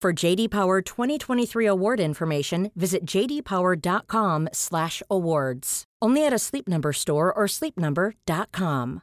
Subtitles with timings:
[0.00, 5.84] For JD Power 2023 award information, visit jdpower.com/awards.
[6.00, 9.02] Only at a Sleep Number store or sleepnumber.com.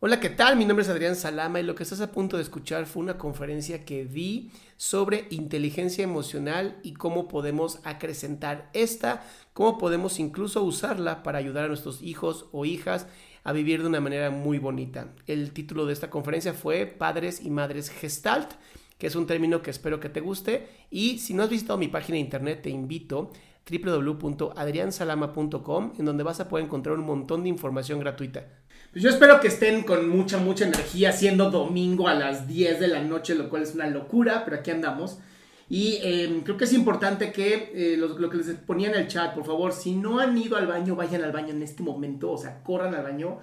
[0.00, 0.56] Hola, ¿qué tal?
[0.56, 3.16] Mi nombre es Adrián Salama y lo que estás a punto de escuchar fue una
[3.16, 11.22] conferencia que di sobre inteligencia emocional y cómo podemos acrecentar esta, cómo podemos incluso usarla
[11.22, 13.06] para ayudar a nuestros hijos o hijas
[13.44, 15.12] a vivir de una manera muy bonita.
[15.26, 18.52] El título de esta conferencia fue Padres y Madres Gestalt,
[18.98, 21.88] que es un término que espero que te guste y si no has visitado mi
[21.88, 23.30] página de internet te invito
[23.70, 28.44] www.adriansalama.com en donde vas a poder encontrar un montón de información gratuita.
[28.92, 32.88] Pues yo espero que estén con mucha, mucha energía siendo domingo a las 10 de
[32.88, 35.18] la noche, lo cual es una locura, pero aquí andamos.
[35.68, 39.34] Y eh, creo que es importante que eh, lo, que les ponía en el chat,
[39.34, 42.38] por favor, si no han ido al baño, vayan al baño en este momento, o
[42.38, 43.38] sea, corran al baño.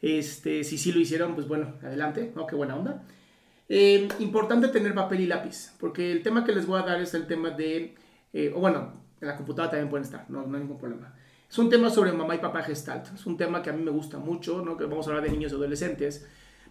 [0.00, 2.46] Este, si sí lo hicieron, pues bueno, adelante, ¿no?
[2.46, 3.02] Qué buena onda.
[3.68, 7.12] Eh, importante tener papel y lápiz, porque el tema que les voy a dar es
[7.14, 7.94] el tema de,
[8.54, 11.14] o bueno, en la computadora también pueden estar, no, no hay ningún problema.
[11.50, 13.14] Es un tema sobre mamá y papá gestalt.
[13.14, 14.76] Es un tema que a mí me gusta mucho, ¿no?
[14.76, 16.26] Que vamos a hablar de niños y adolescentes.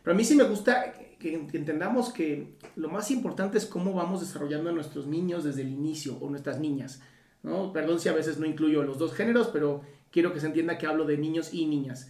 [0.08, 4.22] Pero a mí sí me gusta que, entendamos que lo más importante es cómo vamos
[4.22, 7.02] desarrollando a nuestros niños desde el inicio, o nuestras niñas.
[7.44, 7.74] ¿no?
[7.74, 10.88] Perdón si a veces no incluyo los dos géneros, pero quiero que se entienda que
[10.88, 12.10] hablo de niños y niñas.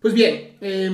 [0.00, 0.90] Pues bien, eh,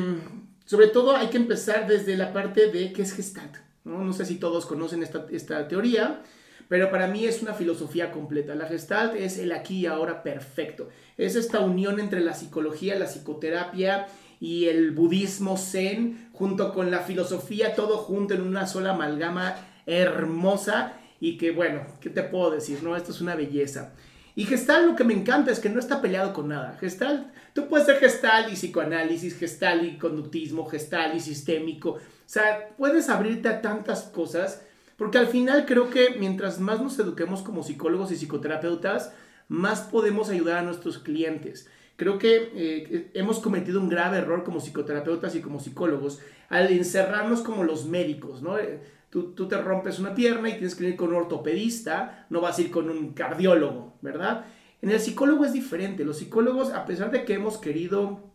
[0.64, 3.56] sobre todo hay que empezar desde la parte de qué es gestalt.
[3.82, 6.22] No, no sé si todos conocen esta, esta teoría.
[6.68, 8.54] Pero para mí es una filosofía completa.
[8.54, 10.88] La gestalt es el aquí y ahora perfecto.
[11.16, 14.06] Es esta unión entre la psicología, la psicoterapia
[14.40, 19.56] y el budismo zen, junto con la filosofía, todo junto en una sola amalgama
[19.86, 22.82] hermosa y que bueno, ¿qué te puedo decir?
[22.82, 23.92] No, esto es una belleza.
[24.36, 26.76] Y Gestalt lo que me encanta es que no está peleado con nada.
[26.80, 31.90] Gestalt, tú puedes ser Gestalt y psicoanálisis, Gestalt y conductismo, Gestalt y sistémico.
[31.90, 34.62] O sea, puedes abrirte a tantas cosas
[34.96, 39.12] porque al final creo que mientras más nos eduquemos como psicólogos y psicoterapeutas,
[39.48, 41.68] más podemos ayudar a nuestros clientes.
[41.96, 47.40] Creo que eh, hemos cometido un grave error como psicoterapeutas y como psicólogos al encerrarnos
[47.40, 48.58] como los médicos, ¿no?
[48.58, 52.40] Eh, tú, tú, te rompes una pierna y tienes que ir con un ortopedista, no
[52.40, 54.44] vas a ir con un cardiólogo, ¿verdad?
[54.82, 56.04] En el psicólogo es diferente.
[56.04, 58.30] Los psicólogos, a pesar de que hemos querido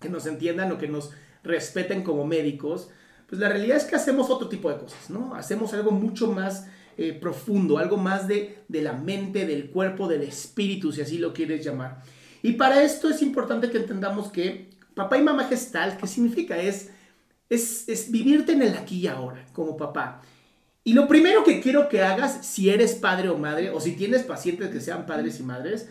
[0.00, 1.12] que nos entiendan o que nos
[1.42, 2.90] respeten como médicos,
[3.28, 5.34] pues la realidad es que hacemos otro tipo de cosas, ¿no?
[5.34, 6.68] Hacemos algo mucho más
[6.98, 11.32] eh, profundo, algo más de, de la mente, del cuerpo, del espíritu, si así lo
[11.32, 12.02] quieres llamar.
[12.46, 16.56] Y para esto es importante que entendamos que papá y mamá gestal, ¿qué significa?
[16.56, 16.90] Es,
[17.48, 20.22] es, es vivirte en el aquí y ahora, como papá.
[20.84, 24.22] Y lo primero que quiero que hagas, si eres padre o madre, o si tienes
[24.22, 25.88] pacientes que sean padres y madres,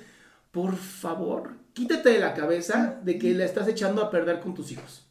[0.52, 4.72] por favor, quítate de la cabeza de que la estás echando a perder con tus
[4.72, 5.06] hijos.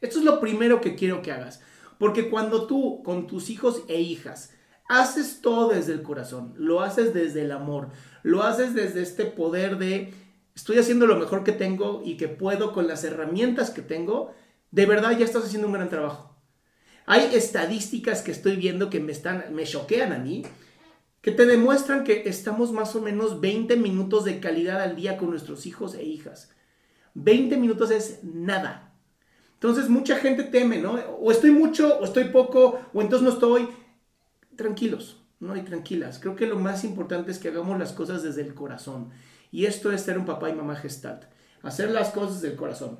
[0.00, 1.60] Esto es lo primero que quiero que hagas.
[1.98, 4.54] Porque cuando tú con tus hijos e hijas
[4.88, 7.90] haces todo desde el corazón, lo haces desde el amor,
[8.22, 10.14] lo haces desde este poder de
[10.56, 14.34] estoy haciendo lo mejor que tengo y que puedo con las herramientas que tengo,
[14.72, 16.34] de verdad ya estás haciendo un gran trabajo.
[17.04, 20.44] Hay estadísticas que estoy viendo que me están me choquean a mí,
[21.20, 25.30] que te demuestran que estamos más o menos 20 minutos de calidad al día con
[25.30, 26.50] nuestros hijos e hijas.
[27.14, 28.94] 20 minutos es nada.
[29.54, 30.94] Entonces mucha gente teme, ¿no?
[31.20, 33.68] O estoy mucho, o estoy poco, o entonces no estoy.
[34.56, 35.56] Tranquilos, ¿no?
[35.56, 36.18] Y tranquilas.
[36.18, 39.10] Creo que lo más importante es que hagamos las cosas desde el corazón.
[39.56, 41.22] Y esto es ser un papá y mamá gestalt.
[41.62, 42.98] Hacer las cosas desde el corazón.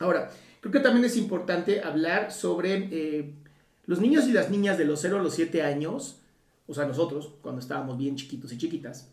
[0.00, 0.30] Ahora,
[0.60, 3.34] creo que también es importante hablar sobre eh,
[3.86, 6.20] Los niños y las niñas de los 0 a los 7 años,
[6.66, 9.08] o sea, nosotros, cuando estábamos bien chiquitos y chiquitas,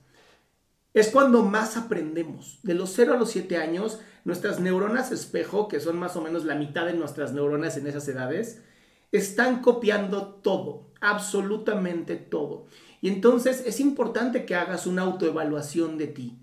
[0.93, 2.59] es cuando más aprendemos.
[2.61, 6.43] De los 0 a los 7 años, nuestras neuronas espejo, que son más o menos
[6.43, 8.61] la mitad de nuestras neuronas en esas edades,
[9.13, 12.67] están copiando todo, absolutamente todo.
[12.99, 16.41] Y entonces es importante que hagas una autoevaluación de ti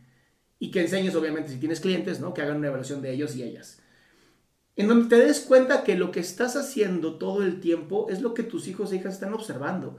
[0.62, 2.32] y que enseñes, obviamente, si tienes clientes, ¿no?
[2.32, 3.82] Que hagan una evaluación de ellos y ellas.
[4.76, 8.32] En donde te des cuenta que lo que estás haciendo todo el tiempo es lo
[8.32, 9.98] que tus hijos e hijas están observando.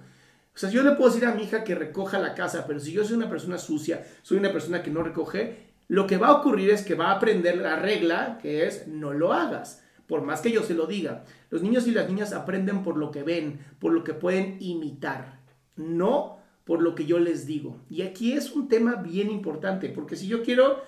[0.55, 2.93] O sea, yo le puedo decir a mi hija que recoja la casa, pero si
[2.93, 6.35] yo soy una persona sucia, soy una persona que no recoge, lo que va a
[6.35, 10.39] ocurrir es que va a aprender la regla que es no lo hagas, por más
[10.39, 11.25] que yo se lo diga.
[11.49, 15.41] Los niños y las niñas aprenden por lo que ven, por lo que pueden imitar,
[15.75, 17.81] no por lo que yo les digo.
[17.89, 20.83] Y aquí es un tema bien importante, porque si yo quiero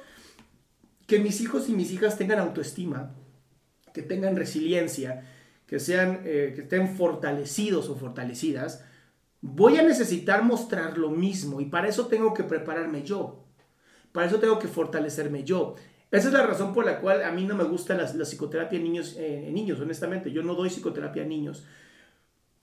[1.08, 3.16] que mis hijos y mis hijas tengan autoestima,
[3.94, 5.24] que tengan resiliencia,
[5.68, 8.84] que, sean, eh, que estén fortalecidos o fortalecidas,
[9.42, 13.46] voy a necesitar mostrar lo mismo y para eso tengo que prepararme yo.
[14.12, 15.76] Para eso tengo que fortalecerme yo.
[16.12, 18.84] Esa es la razón por la cual a mí no me gusta la, psicoterapia en
[18.84, 20.32] niños, eh, en niños, honestamente.
[20.32, 21.66] Yo no doy psicoterapia a niños.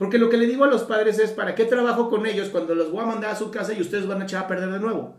[0.02, 2.74] Porque lo que le digo a los padres es, ¿para qué trabajo con ellos cuando
[2.74, 4.80] los voy a mandar a su casa y ustedes van a echar a perder de
[4.80, 5.14] nuevo?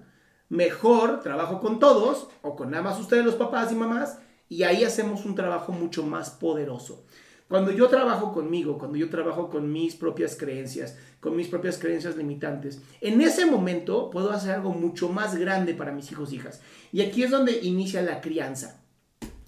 [0.50, 4.19] Mejor trabajo con todos o con nada más ustedes los papás y mamás
[4.50, 7.06] y ahí hacemos un trabajo mucho más poderoso.
[7.47, 12.18] Cuando yo trabajo conmigo, cuando yo trabajo con mis propias creencias, con mis propias creencias
[12.18, 16.59] limitantes, en ese momento puedo hacer algo mucho más grande para mis hijos e hijas.
[16.91, 18.83] Y aquí es donde inicia la crianza.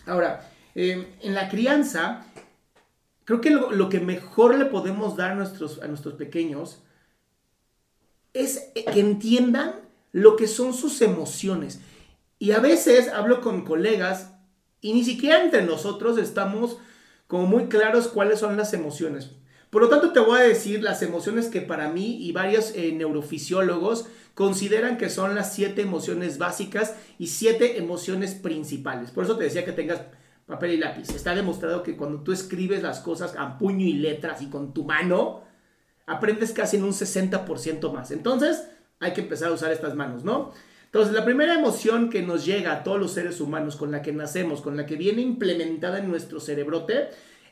[0.05, 2.25] Ahora, eh, en la crianza,
[3.25, 6.83] creo que lo, que mejor le podemos dar a nuestros, a nuestros pequeños
[8.33, 9.75] es que entiendan
[10.11, 11.79] lo que son sus emociones.
[12.39, 14.31] Y a veces hablo con colegas
[14.81, 16.77] y ni siquiera entre nosotros estamos
[17.27, 19.31] como muy claros cuáles son las emociones.
[19.69, 22.91] Por lo tanto, te voy a decir las emociones que para mí y varios eh,
[22.93, 29.11] neurofisiólogos consideran que son las siete emociones básicas y siete emociones principales.
[29.11, 30.01] Por eso te decía que tengas
[30.45, 31.09] papel y lápiz.
[31.09, 34.83] Está demostrado que cuando tú escribes las cosas a puño y letras y con tu
[34.83, 35.43] mano,
[36.05, 38.11] aprendes casi en un 60% más.
[38.11, 38.67] Entonces,
[38.99, 40.51] hay que empezar a usar estas manos, ¿no?
[40.85, 44.13] Entonces, la primera emoción que nos llega a todos los seres humanos, con la que
[44.13, 47.09] nacemos, con la que viene implementada en nuestro cerebrote,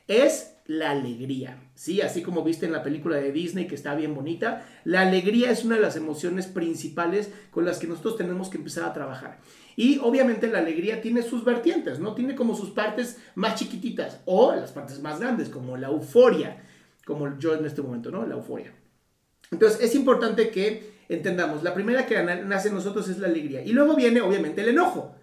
[0.08, 1.62] es la alegría.
[1.76, 5.52] Sí, así como viste en la película de Disney que está bien bonita, la alegría
[5.52, 9.40] es una de las emociones principales con las que nosotros tenemos que empezar a trabajar.
[9.76, 12.14] Y obviamente la alegría tiene sus vertientes, ¿no?
[12.14, 16.64] Tiene como sus partes más chiquititas o las partes más grandes, como la euforia,
[17.06, 18.26] como yo en este momento, ¿no?
[18.26, 18.74] La euforia.
[19.52, 23.64] Entonces es importante que entendamos, la primera que nace en nosotros es la alegría.
[23.64, 25.16] Y luego viene obviamente el enojo,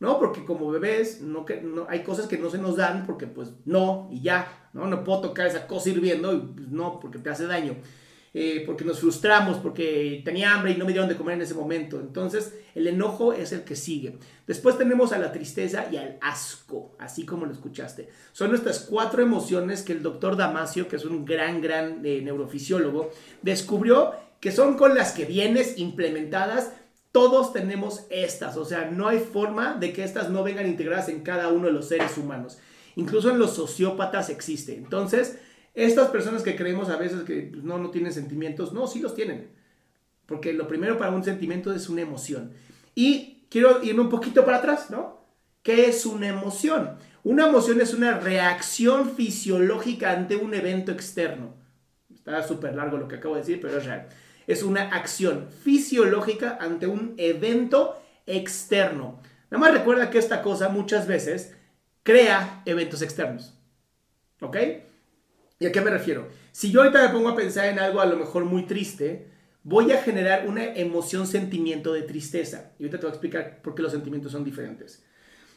[0.00, 0.18] ¿no?
[0.18, 4.08] Porque como bebés no, no, hay cosas que no se nos dan porque pues no
[4.10, 4.86] y ya, ¿no?
[4.86, 7.76] No puedo tocar esa cosa hirviendo y pues no, porque te hace daño.
[8.34, 11.52] Eh, porque nos frustramos, porque tenía hambre y no me dieron de comer en ese
[11.52, 12.00] momento.
[12.00, 14.16] Entonces, el enojo es el que sigue.
[14.46, 18.08] Después tenemos a la tristeza y al asco, así como lo escuchaste.
[18.32, 23.10] Son nuestras cuatro emociones que el doctor Damasio, que es un gran, gran eh, neurofisiólogo,
[23.42, 26.72] descubrió que son con las que vienes implementadas.
[27.12, 31.20] Todos tenemos estas, o sea, no hay forma de que estas no vengan integradas en
[31.20, 32.58] cada uno de los seres humanos.
[32.96, 34.74] Incluso en los sociópatas existe.
[34.74, 35.38] Entonces,
[35.74, 39.14] estas personas que creemos a veces que pues, no, no tienen sentimientos, no, sí los
[39.14, 39.48] tienen.
[40.26, 42.52] Porque lo primero para un sentimiento es una emoción.
[42.94, 45.22] Y quiero irme un poquito para atrás, ¿no?
[45.62, 46.96] ¿Qué es una emoción?
[47.24, 51.54] Una emoción es una reacción fisiológica ante un evento externo.
[52.12, 54.08] Está súper largo lo que acabo de decir, pero es real
[54.46, 59.20] es una acción fisiológica ante un evento externo.
[59.50, 61.54] Nada más recuerda que esta cosa muchas veces
[62.02, 63.54] crea eventos externos.
[64.40, 64.56] ¿Ok?
[65.62, 66.26] ¿Y a qué me refiero?
[66.50, 69.28] Si yo ahorita me pongo a pensar en algo a lo mejor muy triste,
[69.62, 72.72] voy a generar una emoción, sentimiento de tristeza.
[72.80, 75.04] Y ahorita te voy a explicar por qué los sentimientos son diferentes.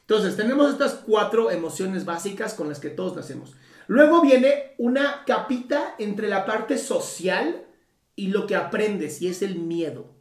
[0.02, 3.56] Entonces, tenemos estas cuatro emociones básicas con las que todos nacemos.
[3.88, 7.66] Luego viene una capita entre la parte social
[8.16, 10.14] y lo que aprendes y es el miedo.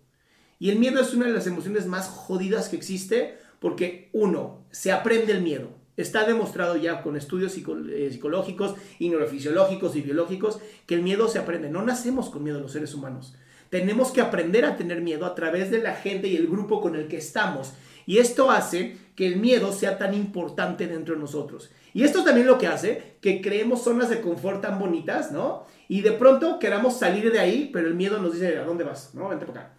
[0.59, 4.93] Y el miedo es una de las emociones más jodidas que existe porque uno, se
[4.93, 5.84] aprende el miedo.
[5.97, 11.39] Está demostrado ya con estudios eh, psicológicos y neurofisiológicos y biológicos que el miedo se
[11.39, 11.71] aprende.
[11.71, 13.35] No nacemos con miedo los seres humanos.
[13.71, 16.97] Tenemos que aprender a tener miedo a través de la gente y el grupo con
[16.97, 17.73] el que estamos.
[18.07, 21.71] Y esto hace que el miedo sea tan importante dentro de nosotros.
[21.93, 25.65] Y esto también lo que hace que creemos zonas de confort tan bonitas, ¿no?
[25.89, 29.15] Y de pronto queramos salir de ahí, pero el miedo nos dice, ¿a dónde vas?
[29.15, 29.29] ¿No?
[29.29, 29.73] Vente por acá.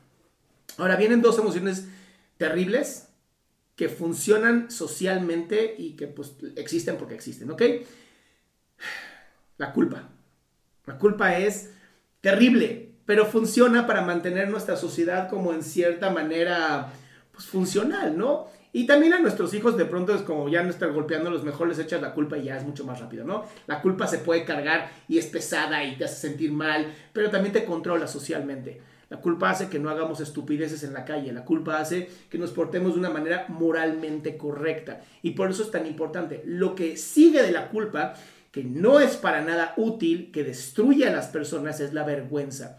[0.77, 1.87] Ahora vienen dos emociones
[2.37, 3.09] terribles
[3.75, 7.61] que funcionan socialmente y que pues existen porque existen, ¿ok?
[9.57, 10.09] La culpa.
[10.85, 11.71] La culpa es
[12.21, 16.91] terrible, pero funciona para mantener nuestra sociedad como en cierta manera
[17.31, 18.47] pues, funcional, ¿no?
[18.71, 21.69] Y también a nuestros hijos de pronto es como ya no estar golpeando, los mejor
[21.69, 23.45] les echas la culpa y ya es mucho más rápido, ¿no?
[23.67, 27.53] La culpa se puede cargar y es pesada y te hace sentir mal, pero también
[27.53, 28.81] te controla socialmente.
[29.09, 32.51] La culpa hace que no hagamos estupideces en la calle, la culpa hace que nos
[32.51, 35.01] portemos de una manera moralmente correcta.
[35.21, 36.41] Y por eso es tan importante.
[36.45, 38.15] Lo que sigue de la culpa,
[38.51, 42.77] que no es para nada útil, que destruye a las personas, es la vergüenza.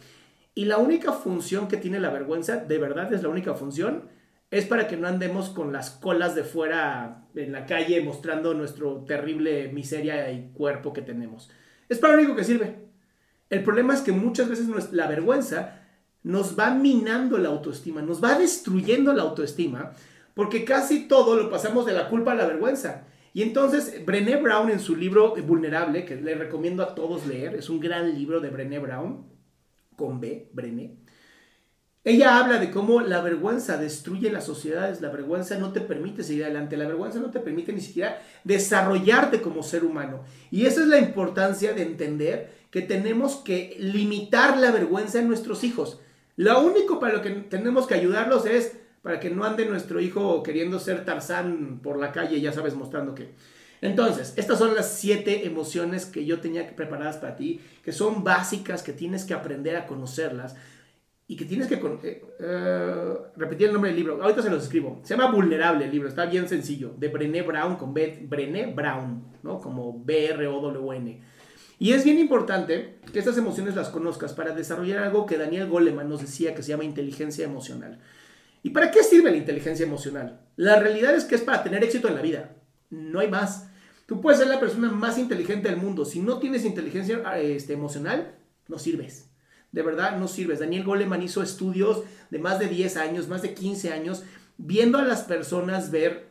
[0.55, 4.05] Y la única función que tiene la vergüenza, de verdad es la única función,
[4.51, 9.05] es para que no andemos con las colas de fuera en la calle mostrando nuestro
[9.05, 11.51] terrible miseria y cuerpo que tenemos.
[11.89, 12.77] Es para lo único que sirve.
[13.51, 15.86] El problema es que muchas veces la vergüenza
[16.27, 19.93] nos va minando la autoestima, nos va destruyendo la autoestima,
[20.35, 23.05] porque casi todo lo pasamos de la culpa a la vergüenza.
[23.33, 27.71] Y entonces Brené Brown en su libro Vulnerable, que le recomiendo a todos leer, es
[27.71, 29.25] un gran libro de Brené Brown,
[29.95, 30.97] con B, Brené,
[32.03, 36.45] ella habla de cómo la vergüenza destruye las sociedades, la vergüenza no te permite seguir
[36.45, 40.25] adelante, la vergüenza no te permite ni siquiera desarrollarte como ser humano.
[40.51, 45.63] Y esa es la importancia de entender que tenemos que limitar la vergüenza en nuestros
[45.63, 46.01] hijos.
[46.37, 50.43] Lo único para lo que tenemos que ayudarlos es para que no ande nuestro hijo
[50.43, 53.35] queriendo ser Tarzán por la calle, ya sabes, mostrando que...
[53.81, 58.83] Entonces, estas son las siete emociones que yo tenía preparadas para ti, que son básicas,
[58.83, 60.57] que tienes que aprender a conocerlas
[61.29, 64.23] y que tienes que eh, eh, repetir el nombre del libro.
[64.23, 65.01] Ahorita se los escribo.
[65.03, 66.95] Se llama Vulnerable el libro, está bien sencillo.
[66.97, 69.61] De Brené Brown con B, Brené Brown, ¿no?
[69.61, 71.23] Como B-R-O-W-N.
[71.79, 76.09] Y es bien importante que estas emociones las conozcas para desarrollar algo que Daniel Goleman
[76.09, 77.99] nos decía que se llama inteligencia emocional.
[78.63, 80.41] ¿Y para qué sirve la inteligencia emocional?
[80.57, 82.57] La realidad es que es para tener éxito en la vida.
[82.91, 83.69] No hay más.
[84.07, 86.05] Tú puedes ser la persona más inteligente del mundo.
[86.05, 88.35] Si no tienes inteligencia este, emocional,
[88.69, 89.27] no sirves
[89.77, 90.61] de verdad no sirves.
[90.61, 94.23] Daniel Goleman hizo estudios de más de 10 años, más de 15 años,
[94.57, 96.26] viendo a las personas ver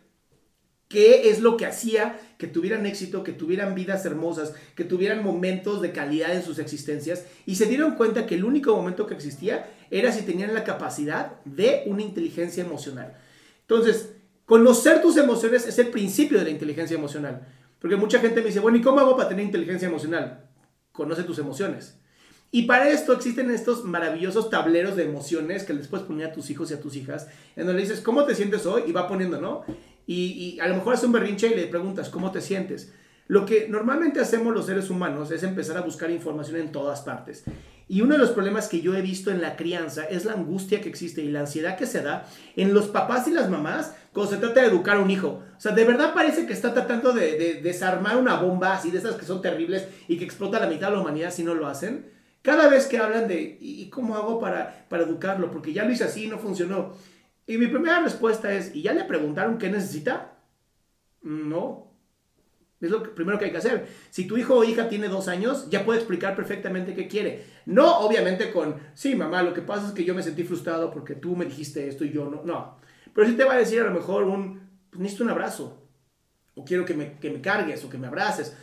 [0.95, 5.81] qué es lo que hacía que tuvieran éxito, que tuvieran vidas hermosas, que tuvieran momentos
[5.81, 9.69] de calidad en sus existencias y se dieron cuenta que el único momento que existía
[9.91, 13.13] era si tenían la capacidad de una inteligencia emocional.
[13.59, 14.13] Entonces,
[14.45, 17.45] conocer tus emociones es el principio de la inteligencia emocional.
[17.79, 20.45] Porque mucha gente me dice, bueno, ¿y cómo hago para tener inteligencia emocional?
[20.93, 21.97] Conoce tus emociones.
[22.51, 26.71] Y para esto existen estos maravillosos tableros de emociones que les puedes a tus hijos
[26.71, 28.83] y a tus hijas, en donde le dices, ¿cómo te sientes hoy?
[28.87, 29.65] Y va poniendo, ¿no?
[30.07, 32.93] Y, a lo mejor hace un berrinche y le preguntas, ¿cómo te sientes?
[33.27, 37.43] Lo que normalmente hacemos los seres humanos es empezar a buscar información en todas partes.
[37.87, 40.81] Y uno de los problemas que yo he visto en la crianza es la angustia
[40.81, 44.31] que existe y la ansiedad que se da en los papás y las mamás cuando
[44.31, 45.43] se trata de educar a un hijo.
[45.55, 48.99] O sea, de verdad parece que está tratando de, de desarmar una bomba así de
[48.99, 51.67] esas que son terribles y que explota la mitad de la humanidad si no lo
[51.67, 52.11] hacen.
[52.45, 55.49] Cada vez que hablan de, ¿y cómo hago para, para educarlo?
[55.49, 56.93] Porque ya lo hice así y no funcionó.
[57.47, 60.39] Y mi primera respuesta es, ¿y ya le preguntaron qué necesita?
[61.21, 61.91] No.
[62.81, 63.87] Es lo primero que hay que hacer.
[64.09, 67.45] Si tu hijo o hija tiene dos años, ya puede explicar perfectamente qué quiere.
[67.65, 71.15] No, obviamente, con, sí, mamá, lo que pasa es que yo me sentí frustrado porque
[71.15, 72.43] tú me dijiste esto y yo no.
[72.43, 72.77] No.
[73.13, 75.81] Pero sí te va a decir a lo mejor un, pues necesito un abrazo.
[76.55, 78.55] O quiero que me, que me cargues o que me abraces.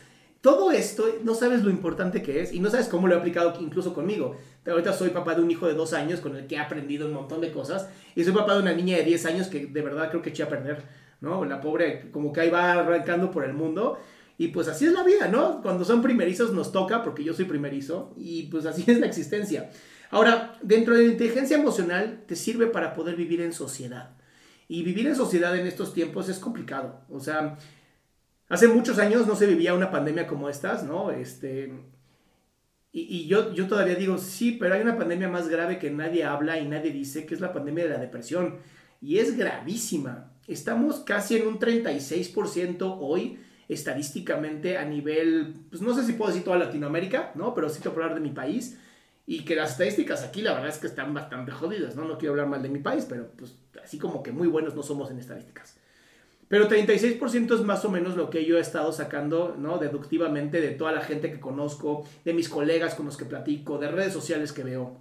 [0.43, 3.53] Todo esto, no sabes lo importante que es y no sabes cómo lo he aplicado
[3.61, 4.35] incluso conmigo.
[4.67, 7.13] Ahorita soy papá de un hijo de dos años con el que he aprendido un
[7.13, 10.09] montón de cosas y soy papá de una niña de 10 años que de verdad
[10.09, 10.83] creo que eché a aprender,
[11.21, 11.45] ¿no?
[11.45, 13.97] La pobre como que ahí va arrancando por el mundo
[14.37, 15.61] y pues así es la vida, ¿no?
[15.61, 19.69] Cuando son primerizos nos toca porque yo soy primerizo y pues así es la existencia.
[20.11, 24.09] Ahora, dentro de la inteligencia emocional te sirve para poder vivir en sociedad.
[24.67, 26.99] Y vivir en sociedad en estos tiempos es complicado.
[27.09, 27.57] O sea,
[28.53, 31.09] Hace muchos años no se vivía una pandemia como estas, ¿no?
[31.09, 31.73] Este,
[32.91, 36.59] y, yo, yo todavía digo, sí, pero hay una pandemia más grave que nadie habla
[36.59, 38.59] y nadie dice, que es la pandemia de la depresión.
[39.01, 40.33] Y es gravísima.
[40.47, 46.43] Estamos casi en un 36% hoy estadísticamente a nivel, pues no sé si puedo decir
[46.43, 47.55] toda Latinoamérica, ¿no?
[47.55, 48.77] Pero sí te puedo hablar de mi país.
[49.25, 52.05] Y que las estadísticas aquí la verdad es que están bastante jodidas, ¿no?
[52.05, 54.83] No quiero hablar mal de mi país, pero pues así como que muy buenos no
[54.83, 55.79] somos en estadísticas.
[56.53, 59.79] Pero 36% es más o menos lo que yo he estado sacando, ¿no?
[59.79, 63.87] Deductivamente de toda la gente que conozco, de mis colegas con los que platico, de
[63.87, 64.99] redes sociales que veo.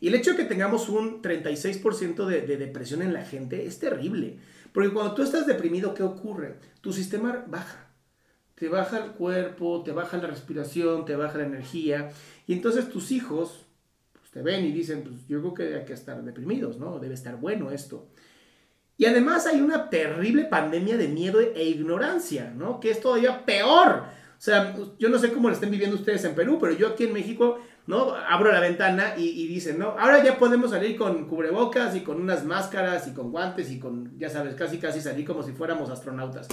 [0.00, 3.80] Y el hecho de que tengamos un 36% de, de depresión en la gente es
[3.80, 4.38] terrible.
[4.72, 6.54] Porque cuando tú estás deprimido, ¿qué ocurre?
[6.80, 7.90] Tu sistema baja.
[8.54, 12.12] Te baja el cuerpo, te baja la respiración, te baja la energía.
[12.46, 13.66] Y entonces tus hijos
[14.14, 16.98] pues, te ven y dicen, pues yo creo que hay que estar deprimidos, ¿no?
[16.98, 18.08] Debe estar bueno esto.
[19.00, 22.80] Y además hay una terrible pandemia de miedo e ignorancia, ¿no?
[22.80, 24.02] Que es todavía peor.
[24.04, 27.04] O sea, yo no sé cómo lo estén viviendo ustedes en Perú, pero yo aquí
[27.04, 28.14] en México, ¿no?
[28.14, 29.96] Abro la ventana y, y dicen, ¿no?
[29.98, 34.18] Ahora ya podemos salir con cubrebocas y con unas máscaras y con guantes y con,
[34.18, 36.46] ya sabes, casi casi salir como si fuéramos astronautas.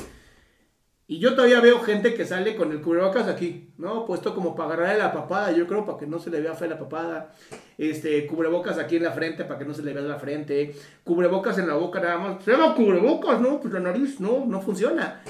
[1.10, 4.06] Y yo todavía veo gente que sale con el cubrebocas aquí, ¿no?
[4.06, 6.68] Puesto como para agarrarle la papada, yo creo, para que no se le vea fea
[6.68, 7.34] la papada.
[7.78, 10.76] Este, cubrebocas aquí en la frente para que no se le vea la frente.
[11.06, 12.44] Cubrebocas en la boca nada más.
[12.44, 13.62] Se llama cubrebocas, ¿no?
[13.62, 15.22] Pues la nariz no, no funciona.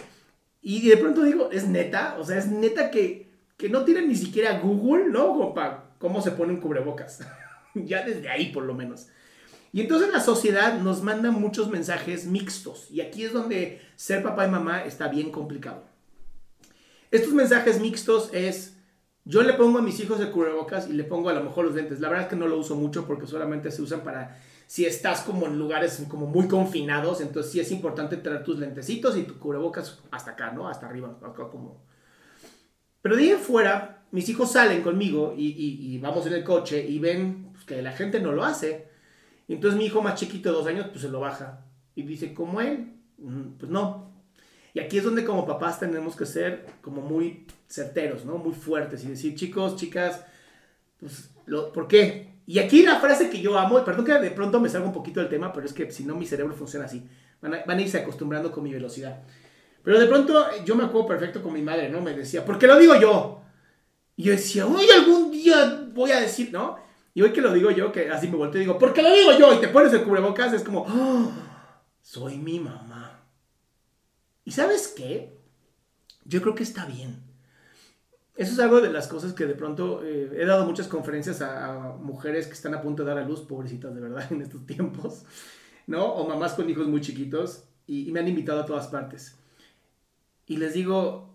[0.64, 4.16] Y de pronto digo, es neta, o sea, es neta que, que no tienen ni
[4.16, 5.54] siquiera Google, ¿no?
[5.54, 7.20] Para cómo se ponen cubrebocas.
[7.76, 9.10] ya desde ahí, por lo menos.
[9.74, 12.90] Y entonces la sociedad nos manda muchos mensajes mixtos.
[12.92, 15.84] Y aquí es donde ser papá y mamá está bien complicado.
[17.12, 18.78] Estos mensajes mixtos es,
[19.24, 21.76] yo le pongo a mis hijos el cubrebocas y le pongo a lo mejor los
[21.76, 22.00] lentes.
[22.00, 25.22] La verdad es que no lo uso mucho porque solamente se usan para si estás
[25.22, 27.22] como en lugares como muy confinados.
[27.22, 30.68] Entonces sí es importante traer tus lentecitos y tu cubrebocas hasta acá, ¿no?
[30.68, 31.82] Hasta arriba, acá como...
[33.02, 37.00] Pero de ahí en fuera, mis hijos salen conmigo y, vamos en el coche y
[37.00, 38.87] ven pues, que la gente no lo hace.
[39.48, 41.66] Y entonces mi hijo más chiquito de dos años, pues se lo baja.
[41.96, 42.94] Y dice, ¿como él?
[43.18, 44.12] Mm, pues no.
[44.74, 48.38] Y aquí es donde como papás tenemos que ser como muy certeros, ¿no?
[48.38, 50.24] Muy fuertes y decir, chicos, chicas,
[51.00, 52.36] pues, lo, ¿por qué?
[52.46, 55.20] Y aquí la frase que yo amo, perdón que de pronto me salga un poquito
[55.20, 57.08] del tema, pero es que si no mi cerebro funciona así.
[57.42, 59.24] Van a, van a irse acostumbrando con mi velocidad.
[59.84, 62.02] Pero de pronto yo me acuerdo perfecto con mi madre, ¿no?
[62.02, 63.42] Me decía, ¿por qué lo digo yo?
[64.16, 66.78] Y yo decía, uy, algún día voy a decir, ¿no?
[67.18, 69.12] Y hoy que lo digo yo, que así me volteo y digo, ¿por qué lo
[69.12, 69.52] digo yo?
[69.52, 71.32] Y te pones el cubrebocas, es como, oh,
[72.00, 73.24] soy mi mamá.
[74.46, 75.36] ¿Y sabes qué?
[76.26, 77.24] Yo creo que está bien.
[78.36, 81.96] Eso es algo de las cosas que de pronto eh, he dado muchas conferencias a,
[82.00, 85.24] mujeres que están a punto de dar a luz, pobrecitas de verdad, en estos tiempos,
[85.88, 86.06] ¿no?
[86.06, 89.36] O mamás con hijos muy chiquitos y, me han invitado a todas partes.
[90.46, 91.34] Y les digo,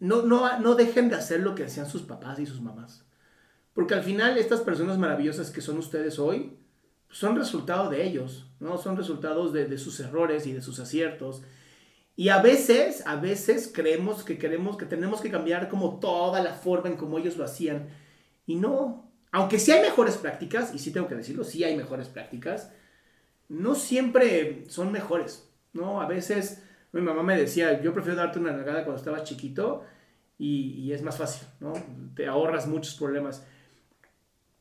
[0.00, 3.04] no, no, no dejen de hacer lo que hacían sus papás y sus mamás.
[3.78, 6.58] Porque al final estas personas maravillosas que son ustedes hoy,
[7.10, 8.76] son resultado de ellos, ¿no?
[8.76, 11.44] Son resultados de, sus errores y de sus aciertos.
[12.16, 16.54] Y a veces, a veces creemos que queremos, que tenemos que cambiar como toda la
[16.54, 17.86] forma en como ellos lo hacían.
[18.46, 22.08] Y no, aunque sí hay mejores prácticas, y sí tengo que decirlo, sí hay mejores
[22.08, 22.72] prácticas,
[23.48, 26.00] no siempre son mejores, ¿no?
[26.00, 29.84] A veces mi mamá me decía, yo prefiero darte una nalgada cuando estabas chiquito
[30.36, 31.74] y, y es más fácil, ¿no?
[32.16, 33.46] Te ahorras muchos problemas.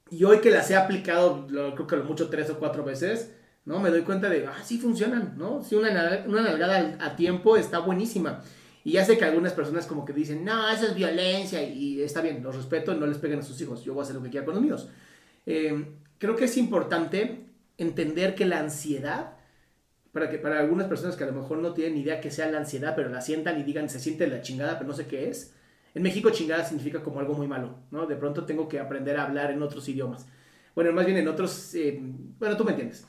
[0.09, 3.33] Y hoy que las he aplicado, creo que lo mucho tres o cuatro veces,
[3.65, 3.79] ¿no?
[3.79, 5.61] Me doy cuenta de, ah, sí funcionan, ¿no?
[5.63, 8.41] Sí, una, una nalgada a tiempo está buenísima.
[8.87, 12.21] Y ya sé que algunas personas como que dicen, no, eso es violencia y está
[12.21, 14.29] bien, los respeto, no les peguen a sus hijos, yo voy a hacer lo que
[14.29, 14.87] quiera con los míos.
[15.45, 15.85] Eh,
[16.17, 19.33] creo que es importante entender que la ansiedad,
[20.13, 22.59] para, que, para algunas personas que a lo mejor no tienen idea que sea la
[22.59, 25.53] ansiedad, pero la sientan y digan, se siente la chingada, pero no sé qué es,
[25.97, 28.05] en México chingada significa como algo muy malo, ¿no?
[28.05, 30.27] De pronto tengo que aprender a hablar en otros idiomas.
[30.75, 31.73] Bueno, más bien en otros...
[31.73, 31.99] Eh,
[32.37, 33.07] bueno, tú me entiendes.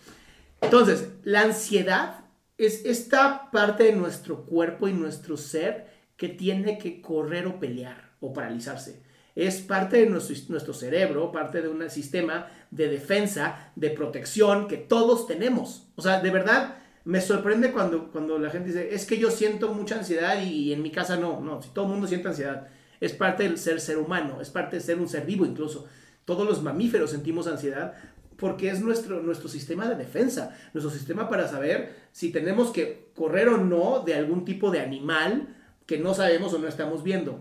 [0.62, 2.24] Entonces, la ansiedad
[2.56, 8.12] es esta parte de nuestro cuerpo y nuestro ser que tiene que correr o pelear
[8.20, 9.02] o paralizarse.
[9.34, 14.78] Es parte de nuestro, nuestro cerebro, parte de un sistema de defensa, de protección que
[14.78, 15.88] todos tenemos.
[15.94, 19.74] O sea, de verdad, me sorprende cuando, cuando la gente dice, es que yo siento
[19.74, 21.38] mucha ansiedad y, en mi casa no.
[21.42, 22.68] No, si todo el mundo siente ansiedad
[23.00, 25.86] es parte del ser ser humano, es parte de ser un ser vivo incluso.
[26.24, 27.94] Todos los mamíferos sentimos ansiedad
[28.36, 33.48] porque es nuestro, nuestro sistema de defensa, nuestro sistema para saber si tenemos que correr
[33.48, 35.56] o no de algún tipo de animal
[35.86, 37.40] que no sabemos o no estamos viendo.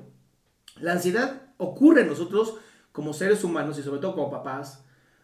[0.79, 2.55] La ansiedad ocurre en nosotros
[2.91, 4.83] como seres humanos y sobre todo como papás,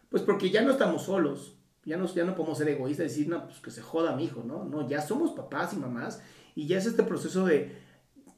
[0.10, 3.28] pues porque ya no estamos solos, ya no, ya no podemos ser egoístas y decir,
[3.30, 4.64] no, pues que se joda mi hijo, ¿no?
[4.64, 6.22] No, ya somos papás y mamás
[6.54, 7.76] y ya es este proceso de,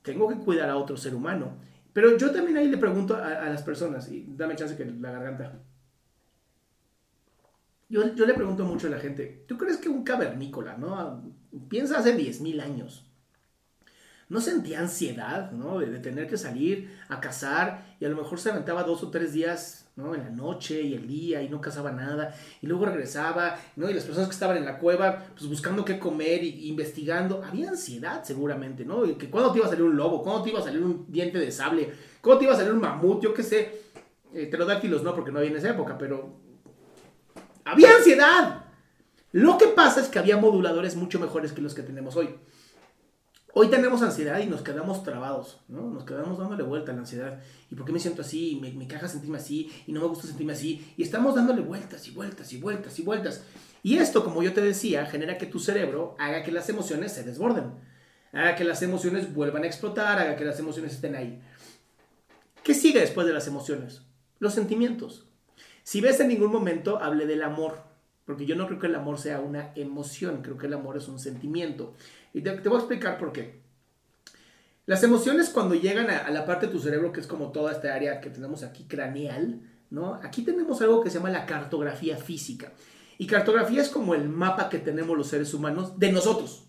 [0.03, 1.57] tengo que cuidar a otro ser humano.
[1.95, 5.61] Pero yo también ahí le pregunto a, las personas, y dame chance que la garganta.
[7.87, 11.23] Yo, le pregunto mucho a la gente, ¿tú crees que un cavernícola, ¿no?
[11.69, 13.09] Piensa hace 10.000 años.
[14.27, 15.79] ¿No sentía ansiedad, ¿no?
[15.79, 19.09] De, de, tener que salir a cazar y a lo mejor se aventaba dos o
[19.09, 20.13] tres días ¿no?
[20.13, 23.89] En la noche y el día y no cazaba nada y luego regresaba, ¿no?
[23.89, 27.69] Y las personas que estaban en la cueva, pues buscando qué comer y, investigando, había
[27.69, 29.03] ansiedad seguramente, ¿no?
[29.17, 31.39] Que cuándo te iba a salir un lobo, cuándo te iba a salir un diente
[31.39, 33.81] de sable, cuándo te iba a salir un mamut, yo qué sé,
[34.33, 36.39] eh, pterodáctilos no, porque no había en esa época, pero
[37.63, 38.65] había ansiedad.
[39.31, 42.35] Lo que pasa es que había moduladores mucho mejores que los que tenemos hoy.
[43.57, 45.89] Hoy tenemos ansiedad y nos quedamos trabados, ¿no?
[45.89, 47.39] Nos quedamos dándole vuelta a la ansiedad.
[47.71, 48.59] ¿Y por qué me siento así?
[48.61, 50.93] Me, me caga sentirme así y no me gusta sentirme así.
[50.97, 53.45] Y estamos dándole vueltas y vueltas y vueltas y vueltas.
[53.81, 57.23] Y esto, como yo te decía, genera que tu cerebro haga que las emociones se
[57.23, 57.71] desborden.
[58.33, 61.41] Haga que las emociones vuelvan a explotar, haga que las emociones estén ahí.
[62.61, 64.01] ¿Qué sigue después de las emociones?
[64.39, 65.29] Los sentimientos.
[65.81, 67.85] Si ves en ningún momento, hable del amor,
[68.25, 71.07] porque yo no creo que el amor sea una emoción, creo que el amor es
[71.07, 71.93] un sentimiento.
[72.35, 73.61] Y te, voy a explicar por qué.
[74.85, 77.95] Las emociones cuando llegan a, la parte de tu cerebro, que es como toda esta
[77.95, 80.15] área que tenemos aquí craneal, ¿no?
[80.15, 82.73] Aquí tenemos algo que se llama la cartografía física.
[83.17, 86.67] Y cartografía es como el mapa que tenemos los seres humanos de nosotros.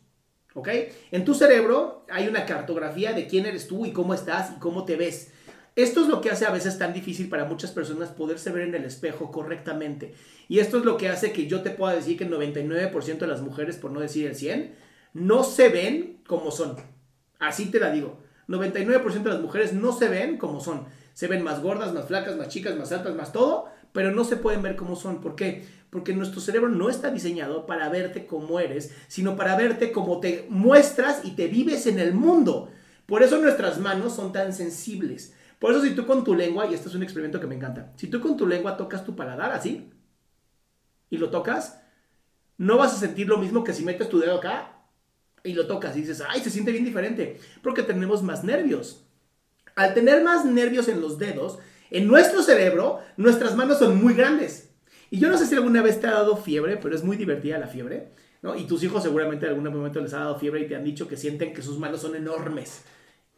[0.54, 0.68] ¿Ok?
[1.10, 4.84] En tu cerebro hay una cartografía de quién eres tú y cómo estás y cómo
[4.84, 5.32] te ves.
[5.74, 8.76] Esto es lo que hace a veces tan difícil para muchas personas poderse ver en
[8.76, 10.14] el espejo correctamente.
[10.48, 13.26] Y esto es lo que hace que yo te pueda decir que el 99% de
[13.26, 14.85] las mujeres, por no decir el 100,
[15.16, 16.76] no se ven como son.
[17.38, 18.18] Así te la digo.
[18.48, 20.84] 99% de las mujeres no se ven como son.
[21.14, 24.36] Se ven más gordas, más flacas, más chicas, más altas, más todo, pero no se
[24.36, 25.22] pueden ver como son.
[25.22, 25.66] ¿Por qué?
[25.88, 30.46] Porque nuestro cerebro no está diseñado para verte como eres, sino para verte como te
[30.50, 32.70] muestras y te vives en el mundo.
[33.06, 35.34] Por eso nuestras manos son tan sensibles.
[35.58, 37.94] Por eso si tú con tu lengua, y este es un experimento que me encanta,
[37.96, 39.90] si tú con tu lengua tocas tu paladar así,
[41.08, 41.80] y lo tocas,
[42.58, 44.75] no vas a sentir lo mismo que si metes tu dedo acá
[45.46, 49.04] y lo tocas y dices, ay, se siente bien diferente, porque tenemos más nervios.
[49.74, 51.58] Al tener más nervios en los dedos,
[51.90, 54.70] en nuestro cerebro, nuestras manos son muy grandes.
[55.10, 57.58] Y yo no sé si alguna vez te ha dado fiebre, pero es muy divertida
[57.58, 58.08] la fiebre,
[58.42, 58.56] ¿no?
[58.56, 61.06] Y tus hijos seguramente en algún momento les ha dado fiebre y te han dicho
[61.06, 62.82] que sienten que sus manos son enormes.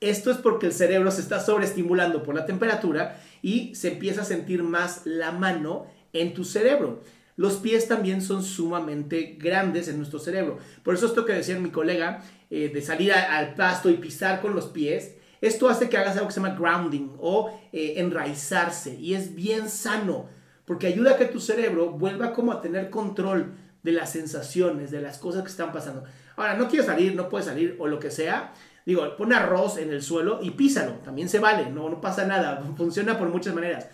[0.01, 4.25] Esto es porque el cerebro se está sobreestimulando por la temperatura y se empieza a
[4.25, 7.03] sentir más la mano en tu cerebro.
[7.39, 10.59] Los pies también son sumamente grandes en nuestro cerebro.
[10.83, 12.21] Por eso esto que decía mi colega,
[12.51, 16.27] eh, de salir al pasto y pisar con los pies, esto hace que hagas algo
[16.27, 20.29] que se llama grounding o eh, enraizarse y es bien sano
[20.65, 25.01] porque ayuda a que tu cerebro vuelva como a tener control de las sensaciones, de
[25.01, 26.03] las cosas que están pasando.
[26.35, 28.53] Ahora, no quieres salir, no puedes salir o lo que sea,
[28.89, 32.65] Digo, pon arroz en el suelo y písalo, también se vale, no, no pasa nada,
[32.79, 33.87] funciona por muchas maneras.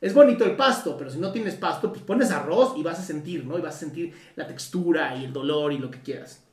[0.00, 3.02] Es bonito el pasto, pero si no tienes pasto, pues pones arroz y vas a
[3.02, 3.58] sentir, ¿no?
[3.58, 6.44] Y vas a sentir la textura y el dolor y lo que quieras.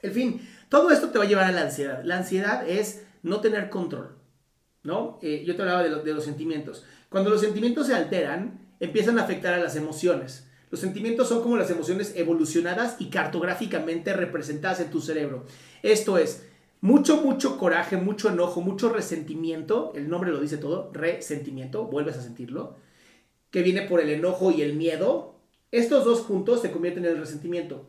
[0.00, 2.02] En fin, todo esto te va a llevar a la ansiedad.
[2.04, 4.16] La ansiedad es no tener control,
[4.84, 5.18] ¿no?
[5.22, 6.84] Eh, yo te hablaba de, de los sentimientos.
[7.08, 10.46] Cuando los sentimientos se alteran, empiezan a afectar a las emociones.
[10.70, 15.46] Los sentimientos son como las emociones evolucionadas y cartográficamente representadas en tu cerebro.
[15.82, 16.44] Esto es,
[16.80, 22.22] mucho, mucho coraje, mucho enojo, mucho resentimiento, el nombre lo dice todo, resentimiento, vuelves a
[22.22, 22.76] sentirlo,
[23.50, 25.34] que viene por el enojo y el miedo.
[25.70, 27.86] Estos dos juntos se convierten en el resentimiento.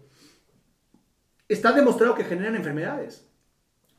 [1.48, 3.26] Está demostrado que generan enfermedades,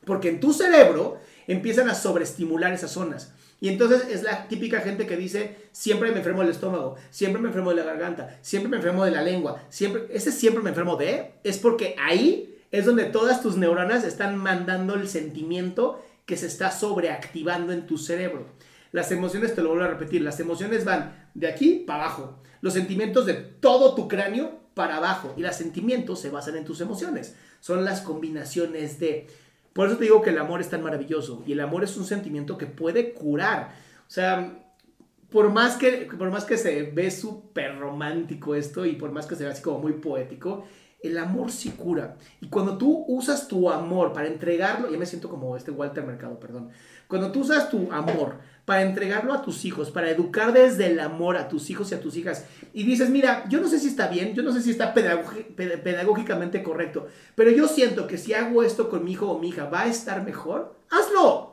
[0.05, 3.33] porque en tu cerebro empiezan a sobreestimular esas zonas.
[3.59, 7.49] Y entonces es la típica gente que dice, siempre me enfermo del estómago, siempre me
[7.49, 10.95] enfermo de la garganta, siempre me enfermo de la lengua, siempre, ese siempre me enfermo
[10.95, 16.47] de, es porque ahí es donde todas tus neuronas están mandando el sentimiento que se
[16.47, 18.45] está sobreactivando en tu cerebro.
[18.91, 22.39] Las emociones, te lo vuelvo a repetir, las emociones van de aquí para abajo.
[22.61, 25.33] Los sentimientos de todo tu cráneo para abajo.
[25.37, 27.35] Y los sentimientos se basan en tus emociones.
[27.59, 29.27] Son las combinaciones de...
[29.73, 31.43] Por eso te digo que el amor es tan maravilloso.
[31.45, 33.73] Y el amor es un sentimiento que puede curar.
[34.07, 34.61] O sea,
[35.29, 39.35] por más que, por más que se ve súper romántico esto y por más que
[39.35, 40.65] se ve así como muy poético,
[41.03, 42.17] el amor sí cura.
[42.39, 46.39] Y cuando tú usas tu amor para entregarlo, ya me siento como este Walter Mercado,
[46.39, 46.69] perdón.
[47.07, 48.35] Cuando tú usas tu amor
[48.65, 51.99] para entregarlo a tus hijos, para educar desde el amor a tus hijos y a
[51.99, 54.71] tus hijas, y dices, mira, yo no sé si está bien, yo no sé si
[54.71, 59.49] está pedagógicamente correcto, pero yo siento que si hago esto con mi hijo o mi
[59.49, 61.51] hija va a estar mejor, hazlo.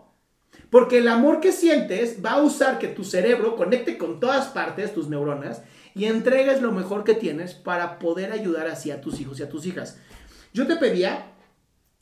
[0.70, 4.92] Porque el amor que sientes va a usar que tu cerebro conecte con todas partes,
[4.92, 5.62] tus neuronas,
[5.98, 9.48] y entregues lo mejor que tienes para poder ayudar así a tus hijos y a
[9.48, 9.98] tus hijas.
[10.54, 11.32] Yo te pedía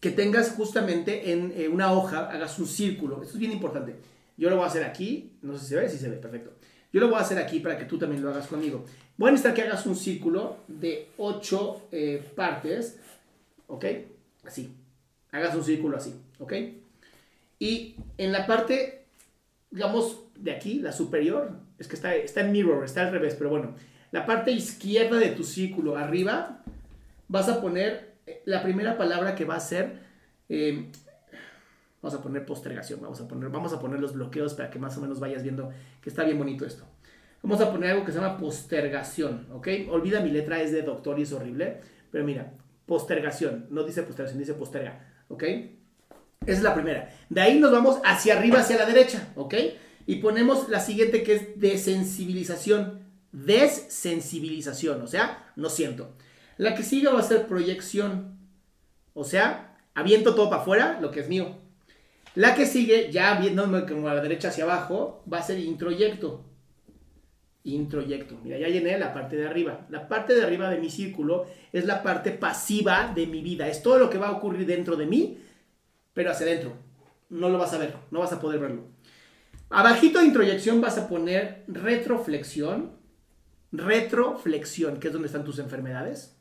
[0.00, 3.22] que tengas justamente en eh, una hoja, hagas un círculo.
[3.22, 3.96] Esto es bien importante.
[4.36, 5.32] Yo lo voy a hacer aquí.
[5.40, 6.52] No sé si se ve, si se ve, perfecto.
[6.92, 8.84] Yo lo voy a hacer aquí para que tú también lo hagas conmigo.
[9.16, 12.98] Voy a necesitar que hagas un círculo de ocho eh, partes.
[13.66, 13.86] ¿Ok?
[14.44, 14.74] Así.
[15.32, 16.14] Hagas un círculo así.
[16.38, 16.52] ¿Ok?
[17.58, 19.06] Y en la parte,
[19.70, 23.50] digamos, de aquí, la superior, es que está, está en mirror, está al revés, pero
[23.50, 23.74] bueno,
[24.12, 26.62] la parte izquierda de tu círculo arriba,
[27.28, 29.98] vas a poner eh, la primera palabra que va a ser,
[30.48, 30.90] eh,
[32.00, 34.96] vamos a poner postergación, vamos a poner, vamos a poner los bloqueos para que más
[34.96, 36.84] o menos vayas viendo que está bien bonito esto.
[37.42, 39.68] Vamos a poner algo que se llama postergación, ¿ok?
[39.90, 42.52] Olvida mi letra, es de doctor y es horrible, pero mira,
[42.86, 45.42] postergación, no dice postergación, dice posterga, ¿ok?
[46.46, 47.10] Esa es la primera.
[47.28, 49.54] De ahí nos vamos hacia arriba, hacia la derecha, ¿ok?
[50.06, 53.04] Y ponemos la siguiente que es desensibilización.
[53.32, 56.14] Desensibilización, o sea, no siento.
[56.56, 58.38] La que sigue va a ser proyección.
[59.12, 61.58] O sea, aviento todo para afuera, lo que es mío.
[62.34, 66.44] La que sigue, ya viéndome como a la derecha hacia abajo, va a ser introyecto.
[67.64, 68.38] Introyecto.
[68.44, 69.86] Mira, ya llené la parte de arriba.
[69.90, 73.68] La parte de arriba de mi círculo es la parte pasiva de mi vida.
[73.68, 75.38] Es todo lo que va a ocurrir dentro de mí,
[76.14, 76.74] pero hacia adentro.
[77.28, 78.95] No lo vas a ver, no vas a poder verlo.
[79.70, 82.96] Abajito de introyección vas a poner retroflexión.
[83.72, 86.36] Retroflexión, que es donde están tus enfermedades.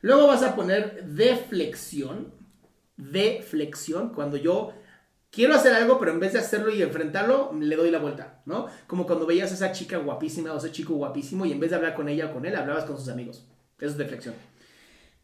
[0.00, 2.32] Luego vas a poner deflexión
[2.96, 4.72] de flexión, cuando yo
[5.30, 8.66] quiero hacer algo, pero en vez de hacerlo y enfrentarlo, le doy la vuelta, ¿no?
[8.86, 11.76] Como cuando veías a esa chica guapísima o ese chico guapísimo y en vez de
[11.76, 13.46] hablar con ella o con él, hablabas con sus amigos.
[13.78, 14.34] Eso es deflexión.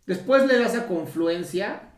[0.06, 1.90] Después le das a confluencia,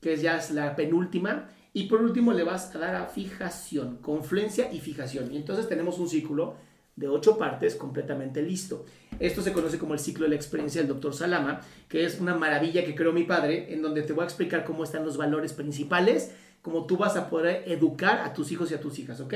[0.00, 1.48] que ya es la penúltima.
[1.72, 5.32] Y por último le vas a dar a fijación, confluencia y fijación.
[5.32, 6.56] Y entonces tenemos un círculo
[6.96, 8.84] de ocho partes completamente listo.
[9.18, 12.34] Esto se conoce como el ciclo de la experiencia del doctor Salama, que es una
[12.34, 15.52] maravilla que creó mi padre, en donde te voy a explicar cómo están los valores
[15.52, 19.34] principales, cómo tú vas a poder educar a tus hijos y a tus hijas, ¿ok?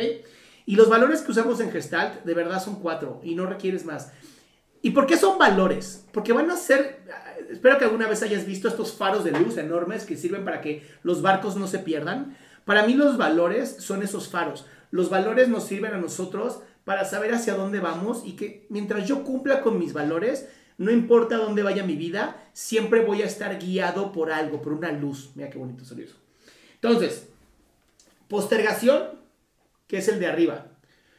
[0.66, 4.12] Y los valores que usamos en Gestalt de verdad son cuatro y no requieres más.
[4.82, 6.06] ¿Y por qué son valores?
[6.12, 7.00] Porque van a ser,
[7.54, 10.86] espero que alguna vez hayas visto estos faros de luz enormes que sirven para que
[11.02, 12.36] los barcos no se pierdan.
[12.64, 14.66] Para mí los valores son esos faros.
[14.90, 19.24] Los valores nos sirven a nosotros para saber hacia dónde vamos y que mientras yo
[19.24, 24.12] cumpla con mis valores, no importa dónde vaya mi vida, siempre voy a estar guiado
[24.12, 25.32] por algo, por una luz.
[25.34, 26.16] Mira qué bonito salió eso.
[26.74, 27.28] Entonces,
[28.28, 29.20] postergación,
[29.86, 30.66] que es el de arriba,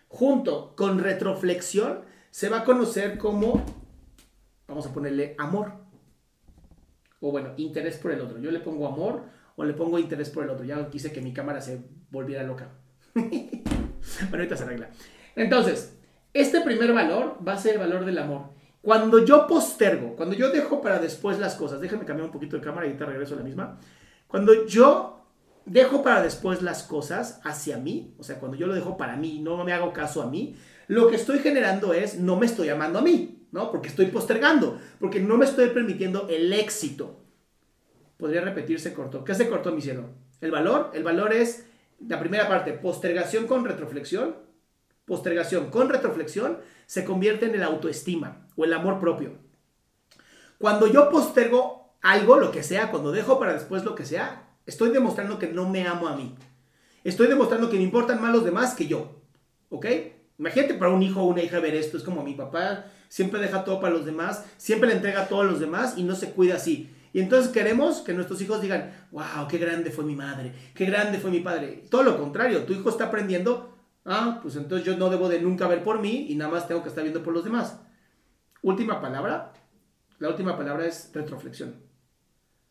[0.07, 3.63] junto con retroflexión, se va a conocer como,
[4.67, 5.84] vamos a ponerle amor.
[7.27, 8.37] O bueno, interés por el otro.
[8.37, 9.23] Yo le pongo amor
[9.55, 10.63] o le pongo interés por el otro.
[10.63, 12.69] Ya quise que mi cámara se volviera loca.
[13.15, 13.57] bueno,
[14.31, 14.91] ahorita se arregla.
[15.35, 15.97] Entonces,
[16.35, 18.49] este primer valor va a ser el valor del amor.
[18.79, 22.61] Cuando yo postergo, cuando yo dejo para después las cosas, déjame cambiar un poquito de
[22.61, 23.79] cámara y te regreso a la misma.
[24.27, 25.25] Cuando yo
[25.65, 29.39] dejo para después las cosas hacia mí, o sea, cuando yo lo dejo para mí,
[29.39, 32.99] no me hago caso a mí, lo que estoy generando es no me estoy amando
[32.99, 33.71] a mí, ¿no?
[33.71, 37.21] Porque estoy postergando, porque no me estoy permitiendo el éxito.
[38.17, 39.23] Podría repetirse corto.
[39.23, 40.09] ¿Qué se cortó, mi cielo?
[40.41, 41.65] El valor, el valor es
[42.05, 44.35] la primera parte, postergación con retroflexión,
[45.05, 49.37] postergación con retroflexión se convierte en el autoestima o el amor propio.
[50.57, 54.89] Cuando yo postergo algo, lo que sea, cuando dejo para después lo que sea, estoy
[54.89, 56.35] demostrando que no me amo a mí.
[57.05, 59.21] Estoy demostrando que me importan más los demás que yo.
[59.69, 59.85] ¿Ok?
[60.39, 61.95] Imagínate para un hijo o una hija ver esto.
[61.95, 65.45] Es como mi papá siempre deja todo para los demás, siempre le entrega todo a
[65.45, 66.91] los demás y no se cuida así.
[67.13, 71.17] Y entonces queremos que nuestros hijos digan, wow, qué grande fue mi madre, qué grande
[71.17, 71.85] fue mi padre.
[71.89, 75.67] Todo lo contrario, tu hijo está aprendiendo Ah, pues entonces yo no debo de nunca
[75.67, 77.79] ver por mí y nada más tengo que estar viendo por los demás.
[78.61, 79.51] Última palabra.
[80.19, 81.75] La última palabra es retroflexión.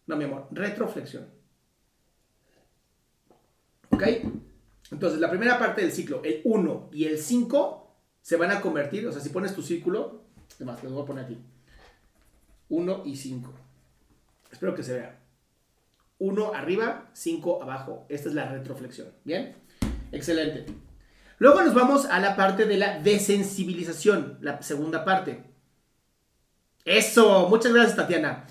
[0.07, 1.29] No, mi amor, retroflexión.
[3.91, 4.03] ¿Ok?
[4.93, 9.07] Entonces, la primera parte del ciclo, el 1 y el 5, se van a convertir,
[9.07, 10.24] o sea, si pones tu círculo,
[10.57, 11.39] además, lo voy a poner aquí.
[12.69, 13.53] 1 y 5.
[14.51, 15.19] Espero que se vea.
[16.19, 18.07] 1 arriba, 5 abajo.
[18.09, 19.09] Esta es la retroflexión.
[19.25, 19.55] ¿Bien?
[20.13, 20.67] Excelente.
[21.39, 25.43] Luego nos vamos a la parte de la desensibilización, la segunda parte.
[26.85, 28.47] Eso, muchas gracias Tatiana.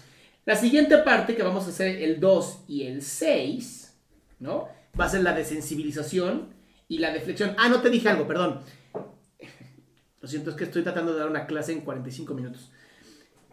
[0.46, 3.98] La siguiente parte que vamos a hacer el 2 y el 6,
[4.39, 4.68] ¿no?
[5.00, 6.50] Va a ser la desensibilización
[6.89, 7.56] y la deflexión.
[7.58, 8.60] Ah, no te dije algo, perdón.
[10.24, 12.72] Lo siento, es que estoy tratando de dar una clase en 45 minutos.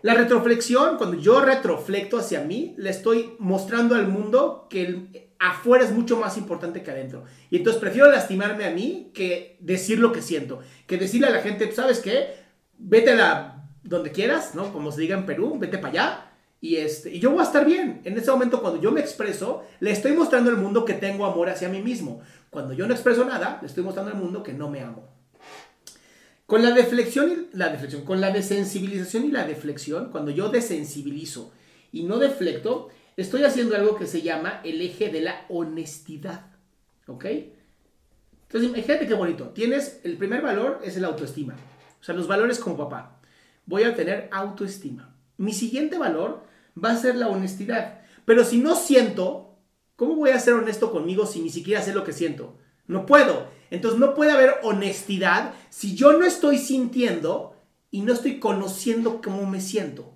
[0.03, 5.85] La retroflexión, cuando yo retroflecto hacia mí, le estoy mostrando al mundo que el, afuera
[5.85, 7.25] es mucho más importante que adentro.
[7.51, 10.61] Y entonces prefiero lastimarme a mí que decir lo que siento.
[10.87, 12.35] Que decirle a la gente, ¿sabes qué?
[12.79, 14.73] Vete a la, donde quieras, ¿no?
[14.73, 16.33] Como se diga en Perú, vete para allá.
[16.61, 18.01] Y, este, y yo voy a estar bien.
[18.05, 21.51] En ese momento, cuando yo me expreso, le estoy mostrando al mundo que tengo amor
[21.51, 22.21] hacia mí mismo.
[22.49, 25.20] Cuando yo no expreso nada, le estoy mostrando al mundo que no me amo.
[26.51, 31.53] Con la deflexión y la deflexión, con la desensibilización y la deflexión, cuando yo desensibilizo
[31.93, 36.47] y no deflecto, estoy haciendo algo que se llama el eje de la honestidad.
[37.07, 37.25] ¿Ok?
[37.27, 39.51] Entonces, imagínate qué bonito.
[39.51, 41.55] Tienes, el primer valor es el autoestima.
[42.01, 43.21] O sea, los valores como papá.
[43.65, 45.15] Voy a tener autoestima.
[45.37, 46.43] Mi siguiente valor
[46.77, 48.01] va a ser la honestidad.
[48.25, 49.57] Pero si no siento,
[49.95, 52.59] ¿cómo voy a ser honesto conmigo si ni siquiera sé lo que siento?
[52.89, 53.60] No puedo.
[53.71, 57.57] Entonces no puede haber honestidad si yo no estoy sintiendo
[57.91, 60.15] y no estoy conociendo cómo me siento.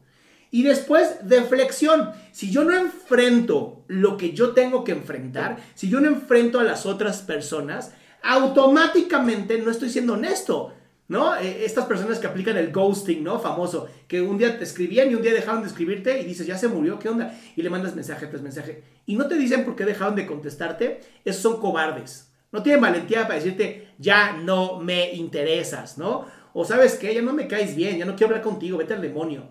[0.50, 2.12] Y después, deflexión.
[2.30, 6.64] Si yo no enfrento lo que yo tengo que enfrentar, si yo no enfrento a
[6.64, 10.72] las otras personas, automáticamente no estoy siendo honesto.
[11.08, 11.36] ¿no?
[11.36, 13.38] Eh, estas personas que aplican el ghosting, ¿no?
[13.38, 16.56] Famoso, que un día te escribían y un día dejaron de escribirte y dices, ya
[16.56, 17.38] se murió, ¿qué onda?
[17.56, 18.82] Y le mandas mensaje tras mensaje.
[19.06, 22.32] Y no te dicen por qué dejaron de contestarte, esos son cobardes.
[22.54, 26.26] No tienen valentía para decirte, ya no me interesas, ¿no?
[26.52, 29.02] O sabes qué, ya no me caes bien, ya no quiero hablar contigo, vete al
[29.02, 29.48] demonio.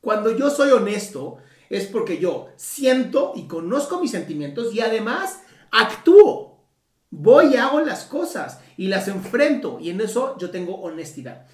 [0.00, 1.36] Cuando yo soy honesto,
[1.70, 6.64] es porque yo siento y conozco mis sentimientos y además actúo.
[7.10, 11.46] Voy y hago las cosas y las enfrento y en eso yo tengo honestidad.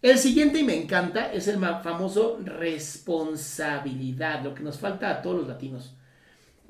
[0.00, 5.36] El siguiente y me encanta es el famoso responsabilidad, lo que nos falta a todos
[5.36, 5.97] los latinos.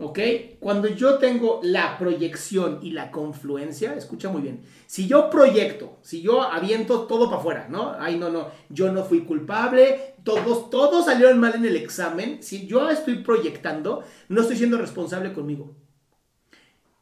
[0.00, 0.20] ¿Ok?
[0.61, 6.22] Cuando yo tengo la proyección y la confluencia, escucha muy bien, si yo proyecto, si
[6.22, 7.94] yo aviento todo para afuera, ¿no?
[7.98, 12.68] Ay, no, no, yo no fui culpable, todos, todos salieron mal en el examen, si
[12.68, 15.74] yo estoy proyectando, no estoy siendo responsable conmigo.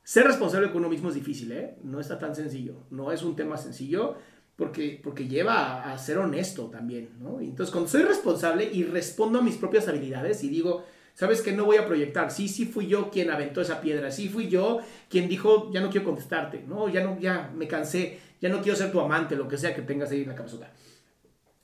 [0.03, 1.77] Ser responsable con uno mismo es difícil, ¿eh?
[1.83, 4.17] No está tan sencillo, no es un tema sencillo
[4.57, 7.41] porque, porque lleva a, a ser honesto también, ¿no?
[7.41, 10.85] Entonces, cuando soy responsable y respondo a mis propias habilidades y digo,
[11.17, 12.31] ¿Sabes que no voy a proyectar?
[12.31, 15.89] Sí, sí fui yo quien aventó esa piedra, sí fui yo quien dijo, ya no
[15.89, 19.49] quiero contestarte, no, ya no, ya me cansé, ya no quiero ser tu amante, lo
[19.49, 20.71] que sea que tengas ahí en la cabeza.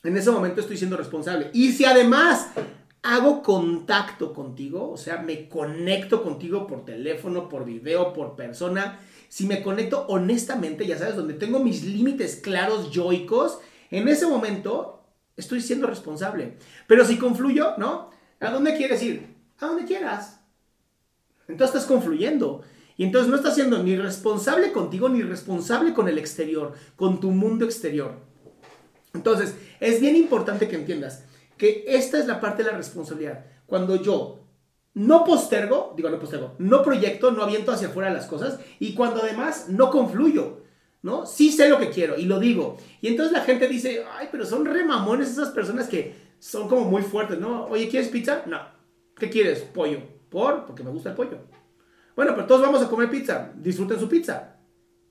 [0.04, 1.50] En ese momento estoy siendo responsable.
[1.52, 2.48] Y si además
[3.02, 9.44] hago contacto contigo, o sea, me conecto contigo por teléfono, por video, por persona, si
[9.44, 13.60] me conecto honestamente, ya sabes, donde tengo mis límites claros yoicos,
[13.90, 15.04] en ese momento
[15.36, 16.56] estoy siendo responsable.
[16.86, 18.10] Pero si confluyo, ¿no?
[18.40, 19.31] ¿A dónde quieres ir?
[19.62, 20.40] A donde quieras.
[21.48, 22.62] Entonces estás confluyendo.
[22.96, 27.30] Y entonces no estás siendo ni responsable contigo ni responsable con el exterior, con tu
[27.30, 28.16] mundo exterior.
[29.14, 31.24] Entonces, es bien importante que entiendas
[31.56, 33.44] que esta es la parte de la responsabilidad.
[33.66, 34.40] Cuando yo
[34.94, 39.22] no postergo, digo no postergo, no proyecto, no aviento hacia afuera las cosas y cuando
[39.22, 40.62] además no confluyo,
[41.02, 41.24] ¿no?
[41.26, 42.76] Sí sé lo que quiero y lo digo.
[43.00, 47.02] Y entonces la gente dice, ay, pero son remamones esas personas que son como muy
[47.02, 47.66] fuertes, ¿no?
[47.66, 48.42] Oye, ¿quieres pizza?
[48.46, 48.60] No.
[49.16, 49.60] ¿Qué quieres?
[49.60, 50.00] Pollo.
[50.28, 50.66] ¿Por?
[50.66, 51.38] Porque me gusta el pollo.
[52.16, 53.52] Bueno, pero todos vamos a comer pizza.
[53.54, 54.56] Disfruten su pizza.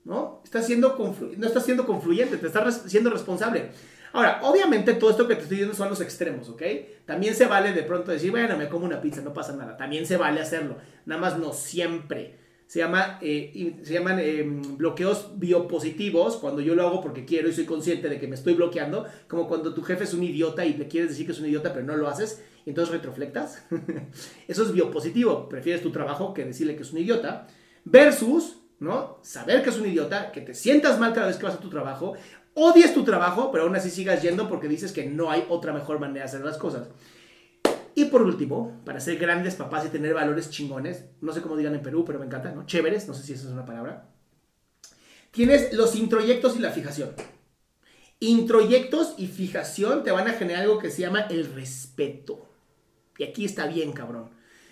[0.04, 0.40] ¿No?
[0.44, 0.96] Estás siendo
[1.36, 3.70] no estás siendo confluyente, te estás siendo responsable.
[4.12, 6.62] Ahora, obviamente todo esto que te estoy diciendo son los extremos, ¿ok?
[7.06, 9.76] También se vale de pronto decir, bueno, me como una pizza, no pasa nada.
[9.76, 10.76] También se vale hacerlo.
[11.06, 12.38] Nada más no siempre.
[12.66, 17.52] Se, llama, eh, se llaman em, bloqueos biopositivos, cuando yo lo hago porque quiero y
[17.52, 20.74] soy consciente de que me estoy bloqueando, como cuando tu jefe es un idiota y
[20.74, 23.64] le quieres decir que es un idiota pero no lo haces y entonces retroflectas.
[24.48, 25.48] Eso es biopositivo.
[25.48, 27.46] Prefieres tu trabajo que decirle que es un idiota.
[27.84, 29.18] Versus, ¿no?
[29.22, 31.68] Saber que es un idiota, que te sientas mal cada vez que vas a tu
[31.68, 32.14] trabajo,
[32.54, 35.98] odies tu trabajo, pero aún así sigas yendo porque dices que no hay otra mejor
[35.98, 36.88] manera de hacer las cosas.
[37.94, 41.74] Y por último, para ser grandes papás y tener valores chingones, no sé cómo digan
[41.74, 42.64] en Perú, pero me encanta, ¿no?
[42.64, 44.08] Chéveres, no sé si esa es una palabra.
[45.30, 47.14] Tienes los introyectos y la fijación.
[48.20, 52.51] Introyectos y fijación te van a generar algo que se llama el respeto.
[53.22, 54.30] Y aquí está bien, cabrón.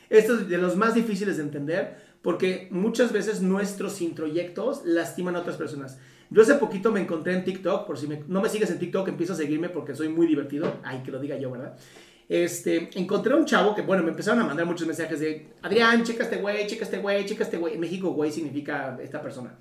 [0.08, 5.38] Esto es de los más difíciles de entender porque muchas veces nuestros introyectos lastiman a
[5.38, 5.98] otras personas.
[6.30, 9.34] Yo hace poquito me encontré en TikTok, por si no me sigues en TikTok, empieza
[9.34, 10.80] a seguirme porque soy muy divertido.
[10.82, 11.76] Ay, que lo diga yo, ¿verdad?
[12.28, 16.02] Este, encontré a un chavo que, bueno, me empezaron a mandar muchos mensajes de, Adrián,
[16.02, 17.74] checa este güey, checa este güey, checa este güey.
[17.74, 19.56] En México, güey significa esta persona.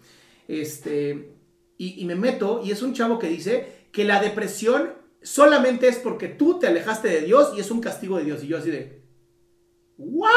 [0.48, 1.36] Este,
[1.78, 5.98] y, y me meto y es un chavo que dice que la depresión solamente es
[5.98, 8.44] porque tú te alejaste de Dios y es un castigo de Dios.
[8.44, 9.04] Y yo así de,
[9.98, 10.30] ¿what?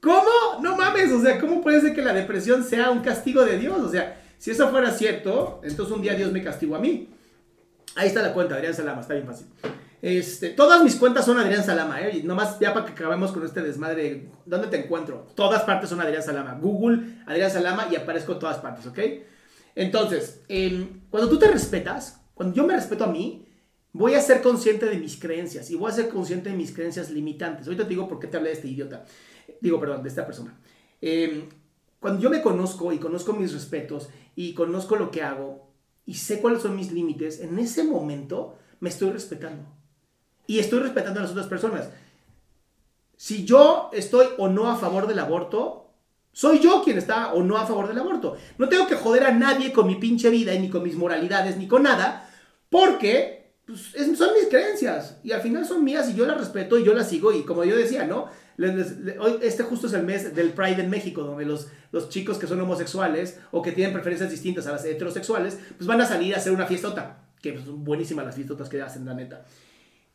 [0.00, 0.60] ¿Cómo?
[0.62, 3.78] No mames, o sea, ¿cómo puede ser que la depresión sea un castigo de Dios?
[3.78, 7.08] O sea, si eso fuera cierto, entonces un día Dios me castigó a mí.
[7.96, 9.46] Ahí está la cuenta, Adrián Salama, está bien fácil.
[10.00, 12.22] Este, todas mis cuentas son Adrián Salama, ¿eh?
[12.22, 14.30] Nomás ya para que acabemos con este desmadre.
[14.46, 15.26] ¿Dónde te encuentro?
[15.34, 16.56] Todas partes son Adrián Salama.
[16.60, 18.98] Google, Adrián Salama y aparezco en todas partes, ¿ok?
[19.74, 23.47] Entonces, em, cuando tú te respetas, cuando yo me respeto a mí,
[23.98, 27.10] voy a ser consciente de mis creencias y voy a ser consciente de mis creencias
[27.10, 27.66] limitantes.
[27.66, 29.04] Ahorita te digo por qué te hablé de este idiota.
[29.60, 30.56] Digo, perdón, de esta persona.
[31.00, 31.48] Em,
[31.98, 35.72] cuando yo me conozco y conozco mis respetos y conozco lo que hago
[36.06, 39.64] y sé cuáles son mis límites, en ese momento me estoy respetando.
[40.46, 41.90] Y estoy respetando a las otras personas.
[43.16, 45.90] Si yo estoy o no a favor del aborto,
[46.32, 48.36] soy yo quien está o no a favor del aborto.
[48.58, 51.66] No tengo que joder a nadie con mi pinche vida, ni con mis moralidades, ni
[51.66, 52.30] con nada,
[52.70, 53.37] porque
[53.68, 56.94] pues, son mis creencias y al final son mías y yo las respeto y yo
[56.94, 58.28] las sigo y como yo decía, ¿no?
[59.20, 62.46] hoy, este justo es el mes del Pride en México, donde los, los chicos que
[62.46, 66.38] son homosexuales o que tienen preferencias distintas a las heterosexuales, pues van a salir a
[66.38, 69.44] hacer una fiestota, que pues, son buenísimas las fiestotas que hacen, la neta.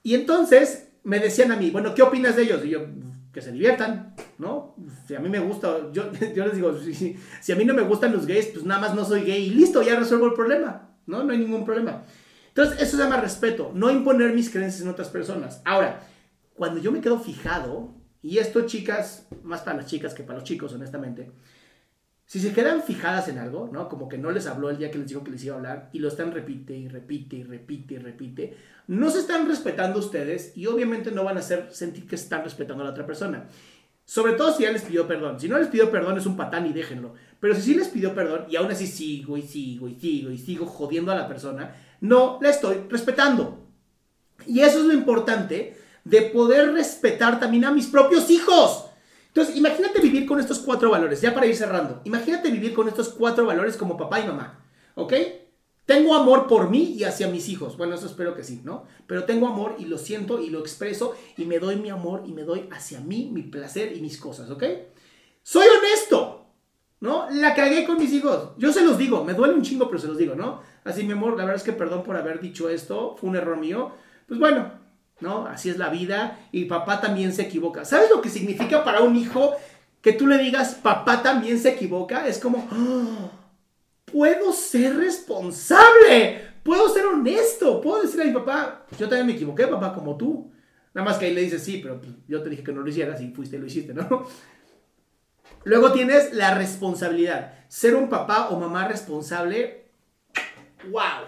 [0.02, 2.66] Y entonces me decían a mí, bueno, ¿qué opinas de ellos?
[2.66, 2.88] Y yo,
[3.32, 4.76] que se diviertan, ¿no?
[5.08, 7.84] Si a mí me gusta, yo, yo les digo, si, si a mí no me
[7.84, 10.90] gustan los gays, pues nada más no soy gay y listo, ya resuelvo el problema.
[11.06, 11.24] ¿no?
[11.24, 12.04] No hay ningún problema.
[12.56, 15.62] Entonces, eso se llama respeto, no imponer mis creencias en otras personas.
[15.66, 16.02] Ahora,
[16.54, 20.48] cuando yo me quedo fijado, y esto chicas, más para las chicas que para los
[20.48, 21.32] chicos, honestamente,
[22.26, 23.90] si se quedan fijadas en algo, ¿no?
[23.90, 25.90] Como que no les habló el día que les dijo que les iba a hablar
[25.94, 30.56] y lo están repite y repite y repite y repite, no se están respetando ustedes
[30.56, 33.48] y obviamente no van a hacer sentir que están respetando a la otra persona.
[34.06, 35.40] Sobre todo si ya les pidió perdón.
[35.40, 37.14] Si no les pidió perdón es un patán y déjenlo.
[37.40, 40.38] Pero si sí les pidió perdón y aún así sigo y sigo y sigo y
[40.38, 43.60] sigo jodiendo a la persona, no la estoy respetando.
[44.46, 48.88] Y eso es lo importante de poder respetar también a mis propios hijos.
[49.28, 52.02] Entonces, imagínate vivir con estos cuatro valores, ya para ir cerrando.
[52.04, 55.14] Imagínate vivir con estos cuatro valores como papá y mamá, ¿ok?
[55.86, 57.78] Tengo amor por mí y hacia mis hijos.
[57.78, 58.84] Bueno, eso espero que sí, ¿no?
[59.08, 62.34] Pero tengo amor y lo siento y lo expreso y me doy mi amor y
[62.34, 64.64] me doy hacia mí mi placer y mis cosas, ¿ok?
[65.42, 66.43] Soy honesto,
[67.04, 67.28] ¿no?
[67.32, 68.52] La cagué con mis hijos.
[68.58, 70.62] Yo se los digo, me duele un chingo, pero se los digo, ¿no?
[70.86, 73.58] Así, mi amor, la verdad es que perdón por haber dicho esto, fue un error
[73.58, 73.92] mío.
[74.26, 74.72] Pues bueno,
[75.20, 75.46] ¿no?
[75.46, 77.84] Así es la vida y papá también se equivoca.
[77.84, 79.52] ¿Sabes lo que significa para un hijo
[80.02, 82.26] que tú le digas papá también se equivoca?
[82.26, 83.30] Es como, ¡Oh!
[84.06, 89.68] puedo ser responsable, puedo ser honesto, puedo decirle a mi papá, yo también me equivoqué,
[89.68, 90.54] papá, como tú.
[90.94, 92.90] Nada más que ahí le dices, sí, pero pues, yo te dije que no lo
[92.90, 94.26] hicieras y fuiste y lo hiciste, ¿no?
[95.66, 97.54] Luego tienes la responsabilidad.
[97.68, 99.86] Ser un papá o mamá responsable,
[100.92, 101.28] wow.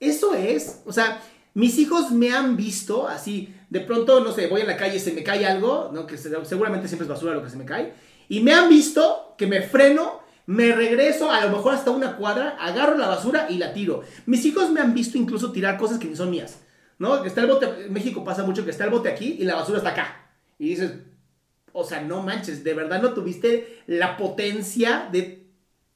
[0.00, 1.22] Eso es, o sea,
[1.54, 5.12] mis hijos me han visto así, de pronto, no sé, voy en la calle, se
[5.12, 6.06] me cae algo, ¿no?
[6.06, 7.92] que seguramente siempre es basura lo que se me cae,
[8.28, 12.56] y me han visto que me freno, me regreso a lo mejor hasta una cuadra,
[12.58, 14.02] agarro la basura y la tiro.
[14.26, 16.60] Mis hijos me han visto incluso tirar cosas que ni son mías,
[16.98, 17.22] ¿no?
[17.22, 19.54] Que está el bote, en México pasa mucho que está el bote aquí y la
[19.54, 20.30] basura está acá.
[20.58, 20.94] Y dices,
[21.72, 25.46] o sea, no manches, de verdad no tuviste la potencia de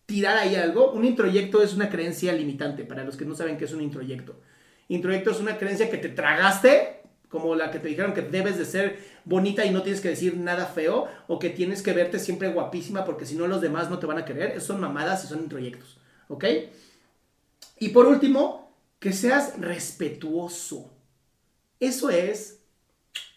[0.07, 0.93] tirar ahí algo.
[0.93, 4.41] Un introyecto es una creencia limitante, para los que no saben qué es un introyecto.
[4.89, 8.65] Introyecto es una creencia que te tragaste, como la que te dijeron que debes de
[8.65, 12.49] ser bonita y no tienes que decir nada feo, o que tienes que verte siempre
[12.49, 14.53] guapísima porque si no los demás no te van a querer.
[14.53, 15.99] Eso son mamadas y son introyectos,
[16.29, 16.45] ¿ok?
[17.79, 20.93] Y por último, que seas respetuoso.
[21.81, 22.61] Eso es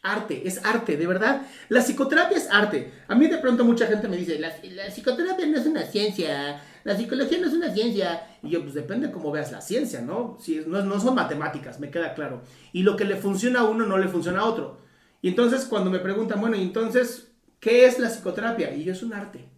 [0.02, 1.42] arte, es arte, de verdad.
[1.68, 2.92] La psicoterapia es arte.
[3.08, 4.52] A mí de pronto mucha gente me dice, la,
[4.90, 8.28] psicoterapia no es una ciencia, la psicología no es una ciencia.
[8.42, 10.38] Y yo, pues depende cómo veas la ciencia, ¿no?
[10.40, 12.42] Si, no, no son matemáticas, me queda claro.
[12.72, 14.80] Y lo que le funciona a uno no le funciona a otro.
[15.22, 18.74] Y entonces cuando me preguntan, bueno, ¿y entonces qué es la psicoterapia?
[18.74, 19.50] Y yo, es un arte.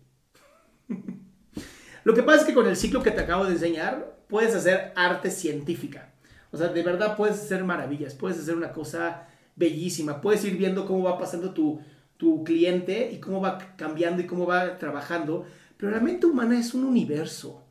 [2.03, 4.91] lo que pasa es que con el ciclo que te acabo de enseñar, puedes hacer
[4.95, 6.13] arte científica.
[6.51, 9.27] O sea, de verdad puedes hacer maravillas, puedes hacer una cosa
[9.61, 11.79] bellísima, puedes ir viendo cómo va pasando tu,
[12.17, 15.45] tu cliente y cómo va cambiando y cómo va trabajando
[15.81, 17.65] pero la mente humana es un universo.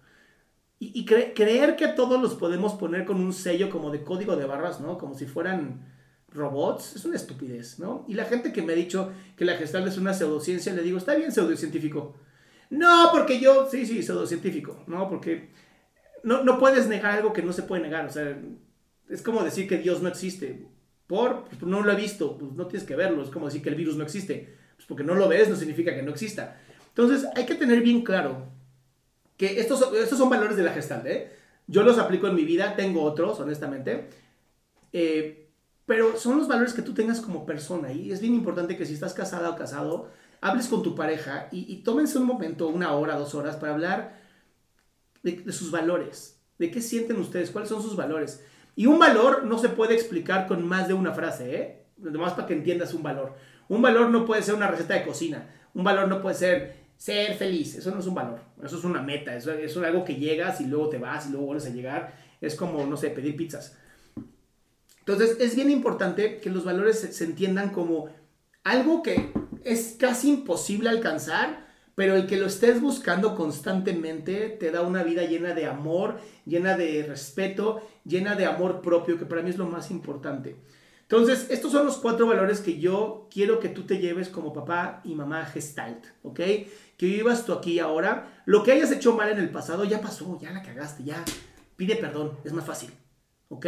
[0.80, 4.80] Y, creer que todos los podemos poner con un sello como de código de barras,
[4.80, 4.98] ¿no?
[4.98, 5.86] Como si fueran
[6.30, 8.04] robots, es una estupidez, ¿no?
[8.08, 10.98] Y la gente que me ha dicho que la gestal es una pseudociencia, le digo,
[10.98, 12.16] está bien pseudocientífico.
[12.70, 15.08] No, porque yo, sí, sí, pseudocientífico, ¿no?
[15.08, 15.50] Porque
[16.24, 18.36] no, no puedes negar algo que no se puede negar, o sea,
[19.08, 20.66] es como decir que Dios no existe.
[21.10, 23.68] Por, pues no lo he visto, pues no tienes que verlo, es como decir que
[23.68, 24.54] el virus no existe.
[24.76, 26.56] Pues porque no lo ves no significa que no exista.
[26.86, 28.46] Entonces, hay que tener bien claro
[29.36, 31.32] que estos, estos son valores de la gestalt, ¿eh?
[31.66, 34.08] Yo los aplico en mi vida, tengo otros, honestamente.
[34.92, 35.50] Eh,
[35.84, 37.92] pero son los valores que tú tengas como persona.
[37.92, 41.82] Y es bien importante que si estás casada o casado, hables con tu pareja y,
[41.82, 44.16] tómense un momento, una hora, dos horas, para hablar
[45.24, 46.40] de, sus valores.
[46.56, 48.44] De qué sienten ustedes, cuáles son sus valores.
[48.76, 51.82] Y un valor no se puede explicar con más de una frase, ¿eh?
[51.98, 53.34] Nomás para que entiendas un valor.
[53.68, 55.50] Un valor no puede ser una receta de cocina.
[55.74, 57.76] Un valor no puede ser ser feliz.
[57.76, 60.66] Eso no es un valor, eso es una meta, eso, es algo que llegas y
[60.66, 62.12] luego te vas y luego vuelves a llegar.
[62.42, 63.74] Es como, no sé, pedir pizzas.
[64.98, 68.10] Entonces es bien importante que los valores se, entiendan como
[68.64, 69.32] algo que
[69.64, 75.24] es casi imposible alcanzar, pero el que lo estés buscando constantemente te da una vida
[75.24, 79.66] llena de amor, llena de respeto, llena de amor propio, que para mí es lo
[79.66, 80.56] más importante.
[81.02, 85.00] Entonces, estos son los cuatro valores que yo quiero que tú te lleves como papá
[85.04, 86.38] y mamá gestalt, ¿ok?
[86.96, 88.42] Que vivas tú aquí ahora.
[88.46, 91.24] Lo que hayas hecho mal en el pasado ya pasó, ya la cagaste, ya.
[91.74, 92.90] Pide perdón, es más fácil,
[93.48, 93.66] ¿ok?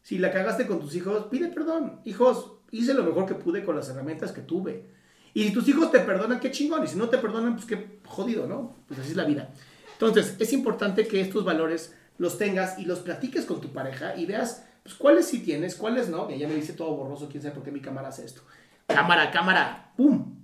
[0.00, 2.00] Si la cagaste con tus hijos, pide perdón.
[2.06, 4.89] Hijos, hice lo mejor que pude con las herramientas que tuve.
[5.34, 6.84] Y si tus hijos te perdonan, qué chingón.
[6.84, 8.76] Y si no te perdonan, pues qué jodido, ¿no?
[8.88, 9.50] Pues así es la vida.
[9.92, 14.26] Entonces, es importante que estos valores los tengas y los platiques con tu pareja y
[14.26, 16.26] veas pues cuáles sí tienes, cuáles no.
[16.26, 18.42] Que ya me dice todo borroso, quién sabe por qué mi cámara hace esto.
[18.86, 20.36] Cámara, cámara, ¡pum!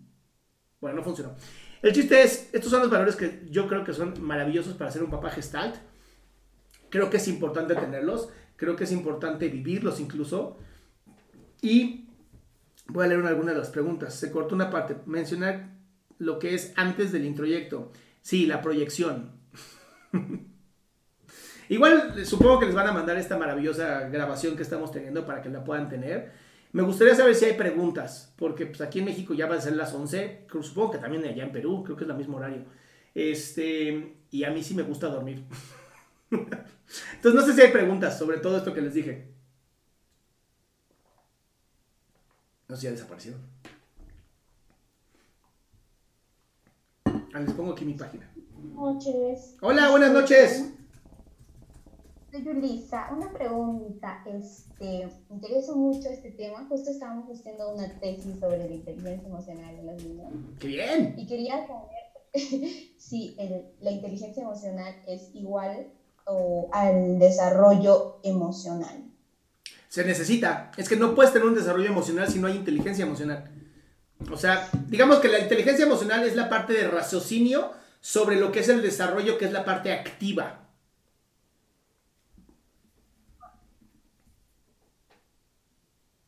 [0.80, 1.34] Bueno, no funcionó.
[1.82, 5.02] El chiste es, estos son los valores que yo creo que son maravillosos para ser
[5.02, 5.76] un papá gestalt.
[6.90, 10.58] Creo que es importante tenerlos, creo que es importante vivirlos incluso.
[11.60, 12.05] Y
[12.88, 14.14] voy a leer algunas de las preguntas.
[14.14, 14.96] Se cortó una parte.
[15.06, 15.70] Mencionar
[16.18, 17.92] lo que es antes del introyecto.
[18.22, 19.32] Sí, la proyección.
[21.68, 25.48] Igual supongo que les van a mandar esta maravillosa grabación que estamos teniendo para que
[25.48, 26.32] la puedan tener.
[26.72, 29.74] Me gustaría saber si hay preguntas, porque pues, aquí en México ya van a ser
[29.74, 32.64] las 11, supongo que también allá en Perú, creo que es el mismo horario.
[33.14, 35.44] Este, y a mí sí me gusta dormir.
[36.30, 39.35] Entonces no sé si hay preguntas sobre todo esto que les dije.
[42.68, 43.40] No sé si ya desaparecieron.
[47.04, 48.30] Ah, les pongo aquí mi página.
[48.74, 49.56] noches.
[49.60, 50.72] Hola, buenas noches.
[52.32, 53.08] Soy Yulisa.
[53.16, 54.22] Una pregunta.
[54.26, 56.66] Este, me interesa mucho este tema.
[56.68, 60.32] Justo estábamos haciendo una tesis sobre la inteligencia emocional de los niños.
[60.58, 61.14] ¡Qué bien!
[61.16, 62.34] Y quería saber
[62.98, 65.92] si el- la inteligencia emocional es igual
[66.26, 69.05] o al desarrollo emocional.
[69.88, 70.70] Se necesita.
[70.76, 73.50] Es que no puedes tener un desarrollo emocional si no hay inteligencia emocional.
[74.30, 78.60] O sea, digamos que la inteligencia emocional es la parte de raciocinio sobre lo que
[78.60, 80.62] es el desarrollo, que es la parte activa.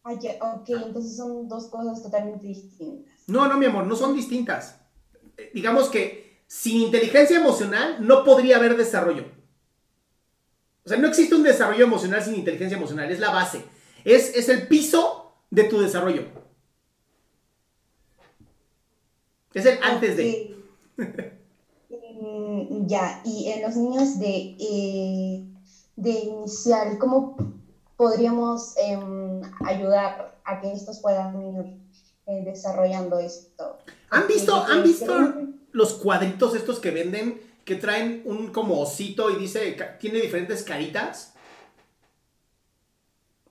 [0.02, 0.24] Ok,
[0.68, 3.14] entonces son dos cosas totalmente distintas.
[3.26, 4.80] No, no, mi amor, no son distintas.
[5.36, 9.37] Eh, Digamos que sin inteligencia emocional no podría haber desarrollo.
[10.88, 13.62] O sea, no existe un desarrollo emocional sin inteligencia emocional, es la base.
[14.06, 16.22] Es, es el piso de tu desarrollo.
[19.52, 20.56] Es el antes de.
[22.20, 25.44] Mm, ya, y en los niños de, eh,
[25.96, 27.36] de inicial, ¿cómo
[27.98, 31.78] podríamos em, ayudar a que estos puedan ir
[32.28, 33.76] eh, desarrollando esto?
[34.08, 35.34] ¿Han visto, ¿Han visto
[35.72, 41.34] los cuadritos estos que venden que traen un como osito y dice, tiene diferentes caritas?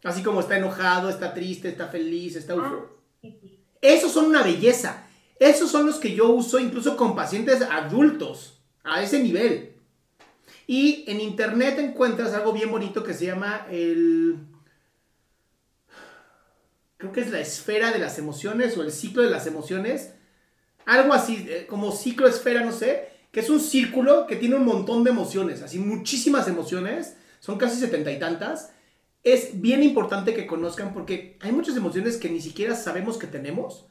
[0.03, 2.97] Así como está enojado, está triste, está feliz, está Ah, eufórico.
[3.21, 3.59] sí, sí.
[3.79, 5.03] Esos son una belleza.
[5.39, 9.75] Esos son los que yo uso incluso con pacientes adultos, a ese nivel.
[10.65, 14.37] Y en internet encuentras algo bien bonito que se llama el...
[16.97, 20.13] Creo que es la esfera de las emociones o el ciclo de las emociones.
[20.87, 23.09] Algo así, eh, como ciclo esfera, no sé.
[23.37, 27.17] Es un círculo que tiene un montón de emociones, así muchísimas emociones.
[27.39, 28.73] Son casi setenta y tantas.
[29.23, 33.85] Es bien importante que conozcan porque hay muchas emociones que ni siquiera sabemos que tenemos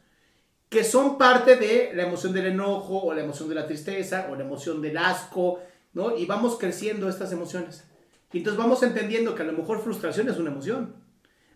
[0.69, 4.35] que son parte de la emoción del enojo o la emoción de la tristeza o
[4.35, 5.61] la emoción del asco,
[5.93, 6.19] ¿no?
[6.19, 7.85] Y vamos creciendo estas emociones.
[8.33, 10.97] Y entonces vamos entendiendo que a lo mejor frustración es una emoción.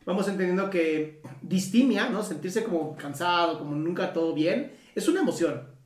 [0.06, 2.22] Vamos entendiendo que distimia, ¿no?
[2.22, 5.79] Sentirse como cansado, como nunca todo bien, es una emoción.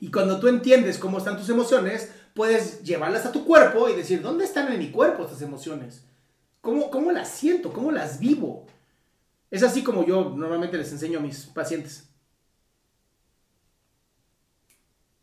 [0.00, 4.22] Y cuando tú entiendes cómo están tus emociones, puedes llevarlas a tu cuerpo y decir,
[4.22, 6.04] ¿dónde están en mi cuerpo estas emociones?
[6.60, 7.72] ¿Cómo, cómo las siento?
[7.72, 8.66] ¿Cómo las vivo?
[9.50, 12.08] Es así como yo normalmente les enseño a mis pacientes.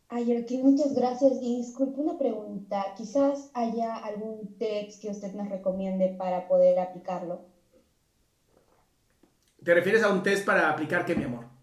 [0.08, 1.32] Ay, ok, muchas gracias.
[1.40, 2.94] Y disculpe una pregunta.
[2.96, 7.40] Quizás haya algún text que usted nos recomiende para poder aplicarlo.
[9.64, 11.55] ¿Te refieres a un test para aplicar qué, mi amor?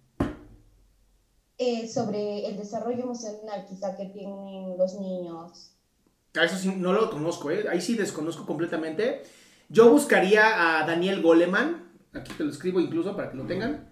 [1.66, 5.72] Eh, sobre el desarrollo emocional quizá que tienen los niños.
[6.36, 7.66] A eso sí, no lo conozco, ¿eh?
[7.70, 9.24] Ahí sí desconozco completamente.
[9.70, 11.90] Yo buscaría a Daniel Goleman.
[12.12, 13.90] Aquí te lo escribo incluso para que lo tengan.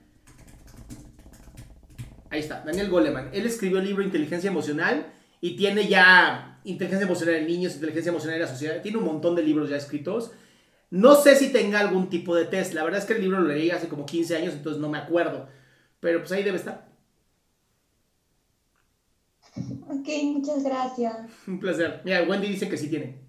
[2.29, 3.29] Ahí está, Daniel Goleman.
[3.31, 8.35] Él escribió el libro Inteligencia Emocional y tiene ya inteligencia emocional en niños, inteligencia emocional
[8.35, 8.81] en la sociedad.
[8.81, 10.31] Tiene un montón de libros ya escritos.
[10.89, 12.73] No sé si tenga algún tipo de test.
[12.73, 14.97] La verdad es que el libro lo leí hace como 15 años, entonces no me
[14.97, 15.47] acuerdo.
[16.01, 16.90] Pero pues ahí debe estar.
[19.91, 21.29] Ok, muchas gracias.
[21.45, 22.01] Un placer.
[22.05, 23.19] Mira, Wendy dice que sí tiene.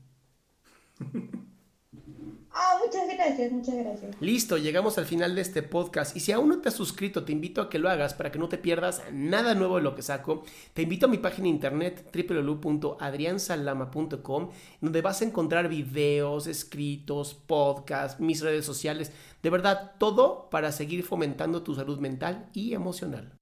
[2.54, 4.14] Ah, muchas gracias, muchas gracias.
[4.20, 7.32] Listo, llegamos al final de este podcast y si aún no te has suscrito, te
[7.32, 10.02] invito a que lo hagas para que no te pierdas nada nuevo de lo que
[10.02, 10.42] saco.
[10.74, 14.50] Te invito a mi página de internet www.adriansalama.com
[14.82, 21.04] donde vas a encontrar videos, escritos, podcasts, mis redes sociales, de verdad todo para seguir
[21.04, 23.41] fomentando tu salud mental y emocional.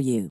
[0.01, 0.29] you.